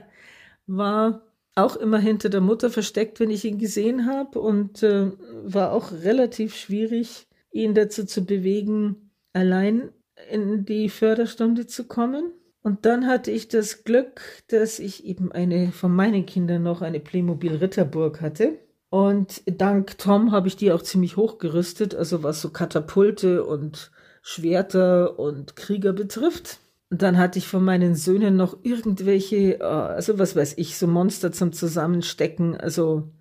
war 0.67 1.21
auch 1.55 1.77
immer 1.77 1.99
hinter 1.99 2.27
der 2.27 2.41
Mutter 2.41 2.69
versteckt, 2.69 3.21
wenn 3.21 3.29
ich 3.29 3.45
ihn 3.45 3.57
gesehen 3.57 4.05
habe 4.05 4.39
und 4.39 4.83
äh, 4.83 5.11
war 5.45 5.71
auch 5.71 5.93
relativ 5.93 6.55
schwierig, 6.55 7.27
ihn 7.51 7.73
dazu 7.73 8.05
zu 8.05 8.25
bewegen, 8.25 9.11
allein 9.31 9.89
in 10.29 10.65
die 10.65 10.89
Förderstunde 10.89 11.65
zu 11.65 11.85
kommen. 11.85 12.33
Und 12.65 12.87
dann 12.87 13.05
hatte 13.05 13.29
ich 13.29 13.47
das 13.47 13.83
Glück, 13.83 14.21
dass 14.47 14.79
ich 14.79 15.05
eben 15.05 15.31
eine 15.31 15.71
von 15.71 15.93
meinen 15.93 16.25
Kindern 16.25 16.63
noch 16.63 16.81
eine 16.81 16.99
Playmobil 16.99 17.57
Ritterburg 17.57 18.21
hatte. 18.21 18.57
Und 18.89 19.43
dank 19.45 19.99
Tom 19.99 20.31
habe 20.31 20.47
ich 20.47 20.55
die 20.55 20.71
auch 20.71 20.81
ziemlich 20.81 21.15
hochgerüstet, 21.15 21.93
also 21.93 22.23
was 22.23 22.41
so 22.41 22.49
Katapulte 22.49 23.45
und 23.45 23.91
Schwerter 24.23 25.19
und 25.19 25.55
Krieger 25.55 25.93
betrifft. 25.93 26.57
Und 26.89 27.03
dann 27.03 27.19
hatte 27.19 27.37
ich 27.37 27.47
von 27.47 27.63
meinen 27.63 27.93
Söhnen 27.93 28.35
noch 28.35 28.57
irgendwelche, 28.63 29.59
äh, 29.59 29.63
also 29.63 30.17
was 30.17 30.35
weiß 30.35 30.55
ich, 30.57 30.75
so 30.75 30.87
Monster 30.87 31.31
zum 31.31 31.53
Zusammenstecken. 31.53 32.57
Also 32.57 33.11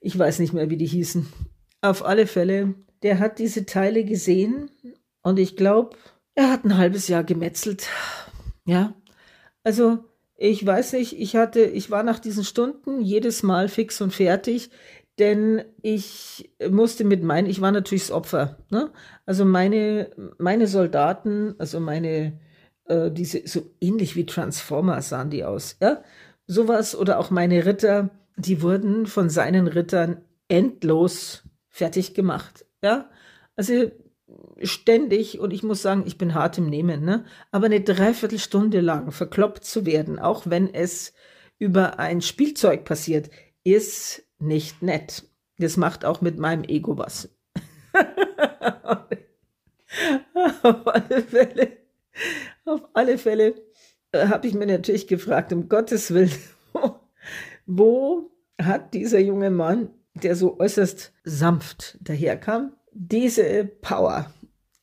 ich 0.00 0.16
weiß 0.16 0.38
nicht 0.38 0.52
mehr, 0.52 0.70
wie 0.70 0.76
die 0.76 0.86
hießen. 0.86 1.26
Auf 1.80 2.04
alle 2.04 2.28
Fälle, 2.28 2.76
der 3.02 3.18
hat 3.18 3.40
diese 3.40 3.66
Teile 3.66 4.04
gesehen 4.04 4.70
und 5.22 5.40
ich 5.40 5.56
glaube, 5.56 5.96
er 6.36 6.52
hat 6.52 6.64
ein 6.64 6.78
halbes 6.78 7.08
Jahr 7.08 7.24
gemetzelt 7.24 7.88
ja, 8.64 8.94
also 9.64 10.04
ich 10.36 10.64
weiß 10.66 10.94
nicht, 10.94 11.18
ich 11.20 11.36
hatte, 11.36 11.60
ich 11.60 11.90
war 11.90 12.02
nach 12.02 12.18
diesen 12.18 12.44
Stunden 12.44 13.00
jedes 13.00 13.42
Mal 13.42 13.68
fix 13.68 14.00
und 14.00 14.12
fertig, 14.12 14.70
denn 15.18 15.62
ich 15.82 16.52
musste 16.68 17.04
mit 17.04 17.22
meinen, 17.22 17.48
ich 17.48 17.60
war 17.60 17.70
natürlich 17.70 18.02
das 18.02 18.10
Opfer. 18.10 18.58
Ne? 18.70 18.90
Also 19.26 19.44
meine, 19.44 20.10
meine 20.38 20.66
Soldaten, 20.66 21.54
also 21.58 21.78
meine, 21.80 22.40
äh, 22.86 23.10
diese, 23.10 23.46
so 23.46 23.70
ähnlich 23.80 24.16
wie 24.16 24.26
Transformer 24.26 25.00
sahen 25.02 25.30
die 25.30 25.44
aus, 25.44 25.76
ja. 25.80 26.02
Sowas 26.48 26.96
oder 26.96 27.20
auch 27.20 27.30
meine 27.30 27.64
Ritter, 27.64 28.10
die 28.36 28.62
wurden 28.62 29.06
von 29.06 29.30
seinen 29.30 29.68
Rittern 29.68 30.22
endlos 30.48 31.44
fertig 31.68 32.14
gemacht. 32.14 32.66
Ja, 32.82 33.08
also 33.54 33.92
ständig, 34.62 35.40
und 35.40 35.52
ich 35.52 35.62
muss 35.62 35.82
sagen, 35.82 36.04
ich 36.06 36.18
bin 36.18 36.34
hart 36.34 36.58
im 36.58 36.68
Nehmen, 36.68 37.04
ne? 37.04 37.24
aber 37.50 37.66
eine 37.66 37.80
Dreiviertelstunde 37.80 38.80
lang 38.80 39.12
verkloppt 39.12 39.64
zu 39.64 39.86
werden, 39.86 40.18
auch 40.18 40.42
wenn 40.46 40.72
es 40.72 41.12
über 41.58 41.98
ein 41.98 42.22
Spielzeug 42.22 42.84
passiert, 42.84 43.30
ist 43.64 44.24
nicht 44.38 44.82
nett. 44.82 45.24
Das 45.58 45.76
macht 45.76 46.04
auch 46.04 46.20
mit 46.20 46.38
meinem 46.38 46.64
Ego 46.64 46.98
was. 46.98 47.28
auf 50.62 50.86
alle 50.86 51.22
Fälle, 51.22 51.72
auf 52.64 52.80
alle 52.94 53.18
Fälle 53.18 53.54
äh, 54.12 54.28
habe 54.28 54.46
ich 54.46 54.54
mir 54.54 54.66
natürlich 54.66 55.06
gefragt, 55.06 55.52
um 55.52 55.68
Gottes 55.68 56.12
Willen, 56.12 56.32
wo, 56.72 57.00
wo 57.66 58.30
hat 58.60 58.94
dieser 58.94 59.18
junge 59.18 59.50
Mann, 59.50 59.90
der 60.14 60.36
so 60.36 60.58
äußerst 60.58 61.12
sanft 61.24 61.98
daherkam, 62.00 62.74
diese 62.92 63.64
Power? 63.64 64.32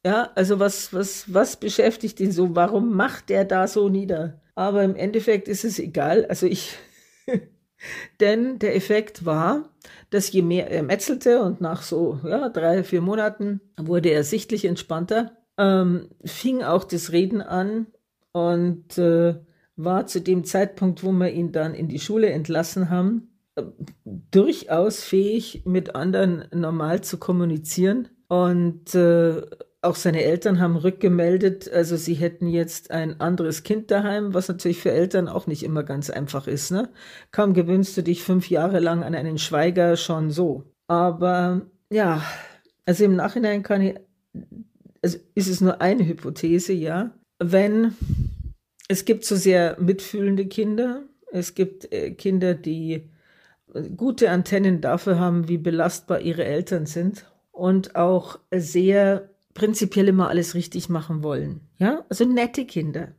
Ja, 0.06 0.32
also 0.36 0.60
was, 0.60 0.94
was, 0.94 1.34
was 1.34 1.58
beschäftigt 1.58 2.20
ihn 2.20 2.32
so? 2.32 2.56
Warum 2.56 2.96
macht 2.96 3.30
er 3.32 3.46
da 3.46 3.68
so 3.68 3.90
nieder? 3.90 4.42
Aber 4.56 4.84
im 4.84 4.96
Endeffekt 4.96 5.48
ist 5.48 5.66
es 5.66 5.80
egal. 5.80 6.26
Also 6.26 6.46
ich, 6.46 6.78
denn 8.20 8.60
der 8.60 8.76
Effekt 8.76 9.26
war, 9.26 9.70
dass 10.10 10.32
je 10.32 10.42
mehr 10.42 10.70
er 10.72 10.84
metzelte 10.84 11.42
und 11.42 11.62
nach 11.62 11.82
so 11.82 12.20
ja, 12.24 12.50
drei, 12.50 12.84
vier 12.84 13.02
Monaten 13.02 13.62
wurde 13.78 14.10
er 14.10 14.24
sichtlich 14.24 14.66
entspannter, 14.66 15.38
ähm, 15.58 16.10
fing 16.24 16.64
auch 16.64 16.84
das 16.84 17.12
Reden 17.12 17.42
an 17.42 17.88
und 18.32 18.98
äh, 18.98 19.36
war 19.76 20.08
zu 20.08 20.22
dem 20.22 20.44
Zeitpunkt, 20.44 21.04
wo 21.04 21.12
wir 21.12 21.32
ihn 21.32 21.52
dann 21.52 21.74
in 21.74 21.88
die 21.88 22.00
Schule 22.00 22.30
entlassen 22.30 22.90
haben, 22.90 23.29
durchaus 24.06 25.04
fähig, 25.04 25.64
mit 25.66 25.96
anderen 25.96 26.46
normal 26.54 27.02
zu 27.02 27.18
kommunizieren. 27.18 28.10
Und 28.28 28.94
äh, 28.96 29.42
auch 29.82 29.96
seine 29.96 30.24
Eltern 30.24 30.60
haben 30.60 30.76
rückgemeldet, 30.76 31.72
also 31.72 31.96
sie 31.96 32.14
hätten 32.14 32.48
jetzt 32.48 32.92
ein 32.92 33.22
anderes 33.22 33.64
Kind 33.64 33.92
daheim, 33.92 34.34
was 34.34 34.50
natürlich 34.50 34.80
für 34.80 34.92
Eltern 34.92 35.30
auch 35.30 35.48
nicht 35.48 35.64
immer 35.64 35.84
ganz 35.84 36.10
einfach 36.10 36.48
ist. 36.48 36.72
Ne? 36.72 36.90
Kaum 37.32 37.54
gewöhnst 37.54 37.96
du 37.96 38.04
dich 38.04 38.24
fünf 38.24 38.50
Jahre 38.50 38.80
lang 38.80 39.04
an 39.04 39.16
einen 39.16 39.38
Schweiger 39.38 39.96
schon 39.96 40.32
so. 40.32 40.66
Aber 40.88 41.62
ja, 41.90 42.22
also 42.86 43.06
im 43.06 43.16
Nachhinein 43.16 43.64
kann 43.64 43.82
ich, 43.82 43.96
also 45.02 45.18
ist 45.34 45.48
es 45.48 45.62
nur 45.62 45.82
eine 45.82 46.06
Hypothese, 46.06 46.74
ja. 46.74 47.12
Wenn 47.42 47.96
es 48.90 49.06
gibt 49.06 49.24
so 49.24 49.38
sehr 49.38 49.78
mitfühlende 49.80 50.48
Kinder, 50.48 51.04
es 51.32 51.54
gibt 51.56 51.92
äh, 51.94 52.12
Kinder, 52.12 52.54
die 52.54 53.10
gute 53.96 54.30
Antennen 54.30 54.82
dafür 54.82 55.20
haben, 55.20 55.48
wie 55.48 55.58
belastbar 55.58 56.22
ihre 56.22 56.46
Eltern 56.46 56.86
sind 56.86 57.26
und 57.52 57.96
auch 57.96 58.40
sehr 58.52 59.30
prinzipiell 59.54 60.08
immer 60.08 60.30
alles 60.30 60.56
richtig 60.56 60.90
machen 60.90 61.24
wollen. 61.24 61.62
Ja, 61.78 62.06
also 62.10 62.26
nette 62.26 62.66
Kinder. 62.66 63.10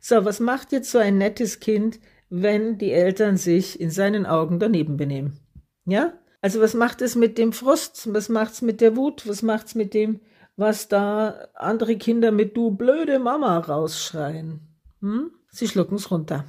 So, 0.00 0.24
was 0.24 0.40
macht 0.40 0.72
jetzt 0.72 0.90
so 0.90 0.98
ein 0.98 1.18
nettes 1.18 1.60
Kind, 1.60 1.98
wenn 2.30 2.78
die 2.78 2.92
Eltern 2.92 3.36
sich 3.36 3.80
in 3.80 3.90
seinen 3.90 4.26
Augen 4.26 4.58
daneben 4.58 4.96
benehmen? 4.96 5.40
Ja, 5.84 6.12
also 6.40 6.60
was 6.60 6.74
macht 6.74 7.02
es 7.02 7.16
mit 7.16 7.38
dem 7.38 7.52
Frust? 7.52 8.12
Was 8.12 8.28
macht 8.28 8.52
es 8.52 8.62
mit 8.62 8.80
der 8.80 8.96
Wut? 8.96 9.26
Was 9.26 9.42
macht 9.42 9.68
es 9.68 9.74
mit 9.74 9.94
dem, 9.94 10.20
was 10.56 10.88
da 10.88 11.48
andere 11.54 11.96
Kinder 11.96 12.30
mit 12.30 12.56
du 12.56 12.70
blöde 12.70 13.18
Mama 13.18 13.58
rausschreien? 13.58 14.60
Hm? 15.00 15.30
Sie 15.50 15.68
schlucken 15.68 15.96
es 15.96 16.10
runter. 16.10 16.44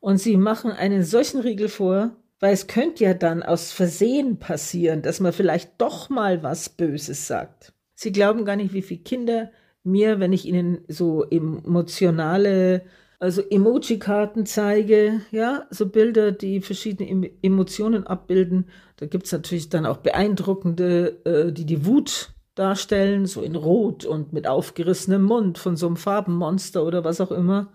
Und 0.00 0.18
sie 0.18 0.36
machen 0.36 0.70
einen 0.70 1.02
solchen 1.02 1.40
Riegel 1.40 1.68
vor, 1.68 2.10
weil 2.40 2.52
es 2.52 2.66
könnte 2.66 3.04
ja 3.04 3.14
dann 3.14 3.42
aus 3.42 3.72
Versehen 3.72 4.38
passieren, 4.38 5.02
dass 5.02 5.20
man 5.20 5.32
vielleicht 5.32 5.80
doch 5.80 6.08
mal 6.08 6.42
was 6.42 6.68
Böses 6.68 7.26
sagt. 7.26 7.72
Sie 7.94 8.12
glauben 8.12 8.44
gar 8.44 8.56
nicht, 8.56 8.72
wie 8.72 8.82
viele 8.82 9.00
Kinder 9.02 9.50
mir, 9.82 10.20
wenn 10.20 10.32
ich 10.32 10.46
ihnen 10.46 10.84
so 10.88 11.24
emotionale, 11.24 12.82
also 13.18 13.42
Emoji-Karten 13.42 14.46
zeige, 14.46 15.22
ja, 15.32 15.66
so 15.70 15.88
Bilder, 15.88 16.30
die 16.30 16.60
verschiedene 16.60 17.30
Emotionen 17.42 18.06
abbilden. 18.06 18.68
Da 18.96 19.06
gibt 19.06 19.26
es 19.26 19.32
natürlich 19.32 19.68
dann 19.68 19.86
auch 19.86 19.98
beeindruckende, 19.98 21.24
äh, 21.24 21.52
die 21.52 21.64
die 21.64 21.84
Wut 21.86 22.30
darstellen, 22.54 23.26
so 23.26 23.42
in 23.42 23.56
Rot 23.56 24.04
und 24.04 24.32
mit 24.32 24.46
aufgerissenem 24.46 25.22
Mund 25.22 25.58
von 25.58 25.76
so 25.76 25.86
einem 25.86 25.96
Farbenmonster 25.96 26.84
oder 26.84 27.04
was 27.04 27.20
auch 27.20 27.30
immer. 27.30 27.72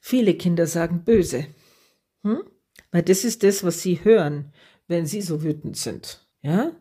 Viele 0.00 0.34
Kinder 0.34 0.66
sagen 0.66 1.04
böse. 1.04 1.46
Hm? 2.22 2.42
Weil 2.92 3.02
das 3.02 3.24
ist 3.24 3.42
das, 3.42 3.64
was 3.64 3.82
sie 3.82 4.04
hören, 4.04 4.52
wenn 4.88 5.06
sie 5.06 5.22
so 5.22 5.42
wütend 5.42 5.76
sind. 5.76 6.26
Ja? 6.42 6.72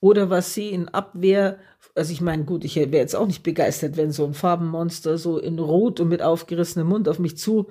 Oder 0.00 0.30
was 0.30 0.54
sie 0.54 0.70
in 0.70 0.88
Abwehr 0.88 1.58
also 1.94 2.12
ich 2.12 2.20
meine, 2.20 2.44
gut, 2.44 2.64
ich 2.64 2.76
wäre 2.76 2.90
jetzt 2.92 3.16
auch 3.16 3.26
nicht 3.26 3.42
begeistert, 3.42 3.96
wenn 3.96 4.12
so 4.12 4.24
ein 4.24 4.34
Farbenmonster 4.34 5.18
so 5.18 5.38
in 5.38 5.58
Rot 5.58 6.00
und 6.00 6.08
mit 6.08 6.22
aufgerissenem 6.22 6.88
Mund 6.88 7.08
auf 7.08 7.18
mich 7.18 7.36
zu 7.36 7.66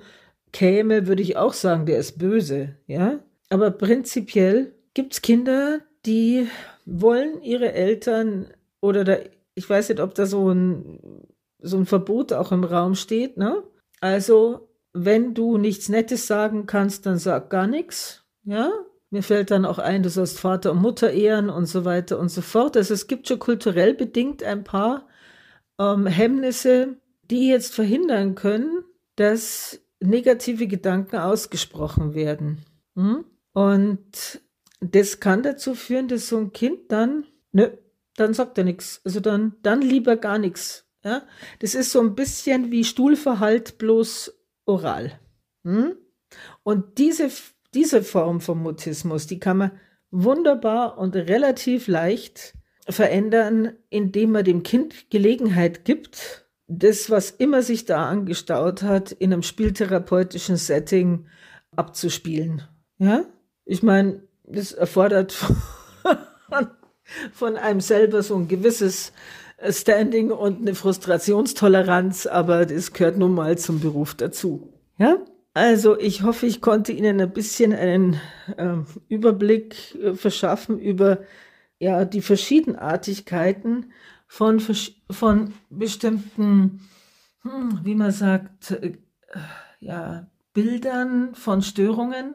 käme, 0.52 1.06
würde 1.06 1.22
ich 1.22 1.36
auch 1.36 1.52
sagen, 1.52 1.86
der 1.86 1.98
ist 1.98 2.18
böse, 2.18 2.76
ja. 2.86 3.20
Aber 3.48 3.70
prinzipiell 3.70 4.72
gibt 4.94 5.14
es 5.14 5.22
Kinder, 5.22 5.80
die 6.06 6.48
wollen 6.86 7.42
ihre 7.42 7.72
Eltern 7.72 8.48
oder 8.80 9.04
da, 9.04 9.16
ich 9.54 9.68
weiß 9.68 9.88
nicht, 9.88 10.00
ob 10.00 10.14
da 10.14 10.26
so 10.26 10.50
ein, 10.50 11.26
so 11.60 11.76
ein 11.76 11.86
Verbot 11.86 12.32
auch 12.32 12.52
im 12.52 12.64
Raum 12.64 12.94
steht, 12.94 13.36
ne? 13.36 13.62
Also, 14.00 14.69
wenn 14.92 15.34
du 15.34 15.58
nichts 15.58 15.88
Nettes 15.88 16.26
sagen 16.26 16.66
kannst, 16.66 17.06
dann 17.06 17.18
sag 17.18 17.50
gar 17.50 17.66
nichts, 17.66 18.24
ja? 18.44 18.70
Mir 19.12 19.24
fällt 19.24 19.50
dann 19.50 19.64
auch 19.64 19.78
ein, 19.78 20.04
du 20.04 20.08
sollst 20.08 20.38
Vater 20.38 20.70
und 20.70 20.80
Mutter 20.80 21.10
ehren 21.10 21.50
und 21.50 21.66
so 21.66 21.84
weiter 21.84 22.18
und 22.18 22.28
so 22.28 22.42
fort. 22.42 22.76
Also 22.76 22.94
es 22.94 23.08
gibt 23.08 23.26
schon 23.26 23.40
kulturell 23.40 23.92
bedingt 23.92 24.44
ein 24.44 24.62
paar 24.62 25.08
ähm, 25.80 26.06
Hemmnisse, 26.06 26.96
die 27.28 27.48
jetzt 27.48 27.74
verhindern 27.74 28.36
können, 28.36 28.84
dass 29.16 29.80
negative 29.98 30.68
Gedanken 30.68 31.16
ausgesprochen 31.16 32.14
werden. 32.14 32.64
Hm? 32.94 33.24
Und 33.52 34.40
das 34.80 35.18
kann 35.18 35.42
dazu 35.42 35.74
führen, 35.74 36.06
dass 36.06 36.28
so 36.28 36.38
ein 36.38 36.52
Kind 36.52 36.92
dann, 36.92 37.26
nö, 37.50 37.68
dann 38.16 38.32
sagt 38.32 38.58
er 38.58 38.64
nichts. 38.64 39.00
Also 39.04 39.18
dann, 39.18 39.56
dann 39.62 39.82
lieber 39.82 40.16
gar 40.16 40.38
nichts. 40.38 40.86
Ja? 41.04 41.22
Das 41.58 41.74
ist 41.74 41.90
so 41.90 42.00
ein 42.00 42.14
bisschen 42.14 42.70
wie 42.70 42.84
Stuhlverhalt 42.84 43.78
bloß 43.78 44.39
oral. 44.70 45.18
Hm? 45.64 45.96
Und 46.62 46.98
diese 46.98 47.30
diese 47.74 48.02
Form 48.02 48.40
von 48.40 48.58
Mutismus, 48.58 49.26
die 49.26 49.38
kann 49.38 49.58
man 49.58 49.70
wunderbar 50.10 50.98
und 50.98 51.14
relativ 51.14 51.86
leicht 51.86 52.54
verändern, 52.88 53.72
indem 53.90 54.32
man 54.32 54.44
dem 54.44 54.62
Kind 54.62 55.10
Gelegenheit 55.10 55.84
gibt, 55.84 56.46
das, 56.66 57.10
was 57.10 57.30
immer 57.30 57.62
sich 57.62 57.84
da 57.84 58.08
angestaut 58.08 58.82
hat, 58.82 59.12
in 59.12 59.32
einem 59.32 59.42
spieltherapeutischen 59.42 60.56
Setting 60.56 61.26
abzuspielen. 61.76 62.62
Ja? 62.98 63.24
Ich 63.64 63.82
meine, 63.82 64.22
das 64.44 64.72
erfordert 64.72 65.32
von 67.32 67.56
einem 67.56 67.80
selber 67.80 68.22
so 68.22 68.36
ein 68.36 68.48
gewisses 68.48 69.12
Standing 69.68 70.30
und 70.30 70.60
eine 70.62 70.74
Frustrationstoleranz, 70.74 72.26
aber 72.26 72.66
das 72.66 72.92
gehört 72.92 73.18
nun 73.18 73.34
mal 73.34 73.58
zum 73.58 73.80
Beruf 73.80 74.14
dazu. 74.14 74.72
Ja? 74.98 75.18
Also 75.52 75.98
ich 75.98 76.22
hoffe, 76.22 76.46
ich 76.46 76.60
konnte 76.60 76.92
Ihnen 76.92 77.20
ein 77.20 77.32
bisschen 77.32 77.72
einen 77.72 78.20
äh, 78.56 78.76
Überblick 79.08 79.94
äh, 79.96 80.14
verschaffen 80.14 80.78
über 80.78 81.18
ja, 81.78 82.04
die 82.04 82.22
Verschiedenartigkeiten 82.22 83.92
von, 84.26 84.60
von 85.10 85.54
bestimmten, 85.70 86.80
hm, 87.42 87.80
wie 87.82 87.94
man 87.94 88.12
sagt, 88.12 88.70
äh, 88.70 88.92
ja, 89.80 90.28
Bildern 90.52 91.34
von 91.34 91.62
Störungen 91.62 92.34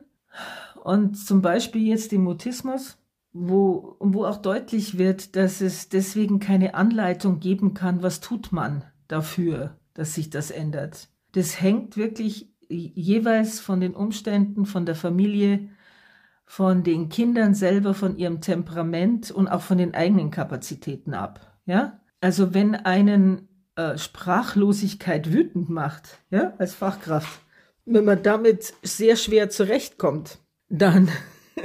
und 0.83 1.15
zum 1.15 1.41
Beispiel 1.41 1.87
jetzt 1.87 2.11
dem 2.11 2.23
Mutismus, 2.23 2.97
wo, 3.37 3.97
wo 3.99 4.23
auch 4.23 4.37
deutlich 4.37 4.97
wird, 4.97 5.35
dass 5.35 5.59
es 5.59 5.89
deswegen 5.89 6.39
keine 6.39 6.73
Anleitung 6.73 7.41
geben 7.41 7.73
kann, 7.73 8.01
was 8.01 8.21
tut 8.21 8.53
man 8.53 8.85
dafür, 9.09 9.77
dass 9.93 10.13
sich 10.13 10.29
das 10.29 10.51
ändert. 10.51 11.09
Das 11.33 11.61
hängt 11.61 11.97
wirklich 11.97 12.49
jeweils 12.69 13.59
von 13.59 13.81
den 13.81 13.93
Umständen, 13.93 14.65
von 14.65 14.85
der 14.85 14.95
Familie, 14.95 15.67
von 16.45 16.83
den 16.83 17.09
Kindern 17.09 17.53
selber, 17.53 17.93
von 17.93 18.15
ihrem 18.15 18.39
Temperament 18.39 19.31
und 19.31 19.49
auch 19.49 19.61
von 19.61 19.77
den 19.77 19.93
eigenen 19.93 20.31
Kapazitäten 20.31 21.13
ab. 21.13 21.59
Ja? 21.65 21.99
Also 22.21 22.53
wenn 22.53 22.73
einen 22.73 23.49
äh, 23.75 23.97
Sprachlosigkeit 23.97 25.33
wütend 25.33 25.69
macht, 25.69 26.19
ja, 26.29 26.53
als 26.57 26.73
Fachkraft, 26.73 27.41
wenn 27.83 28.05
man 28.05 28.23
damit 28.23 28.73
sehr 28.81 29.17
schwer 29.17 29.49
zurechtkommt, 29.49 30.39
dann 30.69 31.09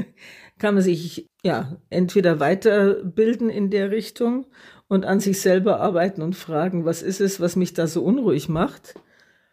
kann 0.60 0.74
man 0.74 0.84
sich 0.84 1.28
ja 1.42 1.76
entweder 1.88 2.38
weiterbilden 2.38 3.50
in 3.50 3.70
der 3.70 3.90
Richtung 3.90 4.46
und 4.86 5.04
an 5.04 5.18
sich 5.18 5.40
selber 5.40 5.80
arbeiten 5.80 6.22
und 6.22 6.36
fragen, 6.36 6.84
was 6.84 7.02
ist 7.02 7.20
es, 7.20 7.40
was 7.40 7.56
mich 7.56 7.74
da 7.74 7.88
so 7.88 8.04
unruhig 8.04 8.48
macht? 8.48 8.94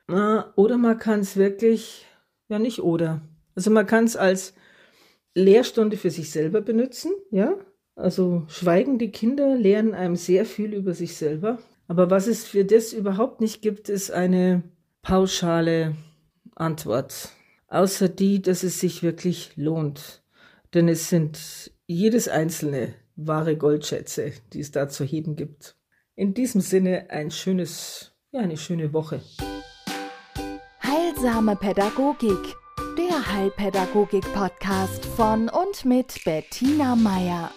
Oder 0.07 0.77
man 0.77 0.99
kann 0.99 1.21
es 1.21 1.35
wirklich, 1.35 2.05
ja 2.49 2.59
nicht 2.59 2.81
oder. 2.81 3.21
Also 3.55 3.71
man 3.71 3.87
kann 3.87 4.03
es 4.03 4.15
als 4.15 4.53
Lehrstunde 5.33 5.97
für 5.97 6.11
sich 6.11 6.29
selber 6.31 6.61
benutzen, 6.61 7.11
ja. 7.31 7.55
Also 7.95 8.43
schweigende 8.47 9.09
Kinder 9.09 9.55
lernen 9.55 9.95
einem 9.95 10.15
sehr 10.15 10.45
viel 10.45 10.73
über 10.73 10.93
sich 10.93 11.15
selber. 11.15 11.57
Aber 11.87 12.11
was 12.11 12.27
es 12.27 12.45
für 12.45 12.63
das 12.63 12.93
überhaupt 12.93 13.41
nicht 13.41 13.61
gibt, 13.61 13.89
ist 13.89 14.11
eine 14.11 14.61
pauschale 15.01 15.95
Antwort. 16.55 17.29
Außer 17.69 18.07
die, 18.07 18.41
dass 18.41 18.63
es 18.63 18.79
sich 18.79 19.03
wirklich 19.03 19.53
lohnt. 19.55 20.21
Denn 20.73 20.87
es 20.89 21.09
sind 21.09 21.71
jedes 21.85 22.27
einzelne 22.27 22.93
wahre 23.15 23.57
Goldschätze, 23.57 24.33
die 24.53 24.59
es 24.59 24.71
da 24.71 24.89
zu 24.89 25.03
heben 25.03 25.35
gibt. 25.35 25.75
In 26.15 26.33
diesem 26.33 26.61
Sinne 26.61 27.09
ein 27.09 27.31
schönes, 27.31 28.15
ja, 28.31 28.41
eine 28.41 28.57
schöne 28.57 28.93
Woche. 28.93 29.21
Heilsame 30.83 31.55
Pädagogik, 31.55 32.55
der 32.97 33.33
Heilpädagogik-Podcast 33.33 35.05
von 35.05 35.49
und 35.49 35.85
mit 35.85 36.21
Bettina 36.25 36.95
Meier. 36.95 37.51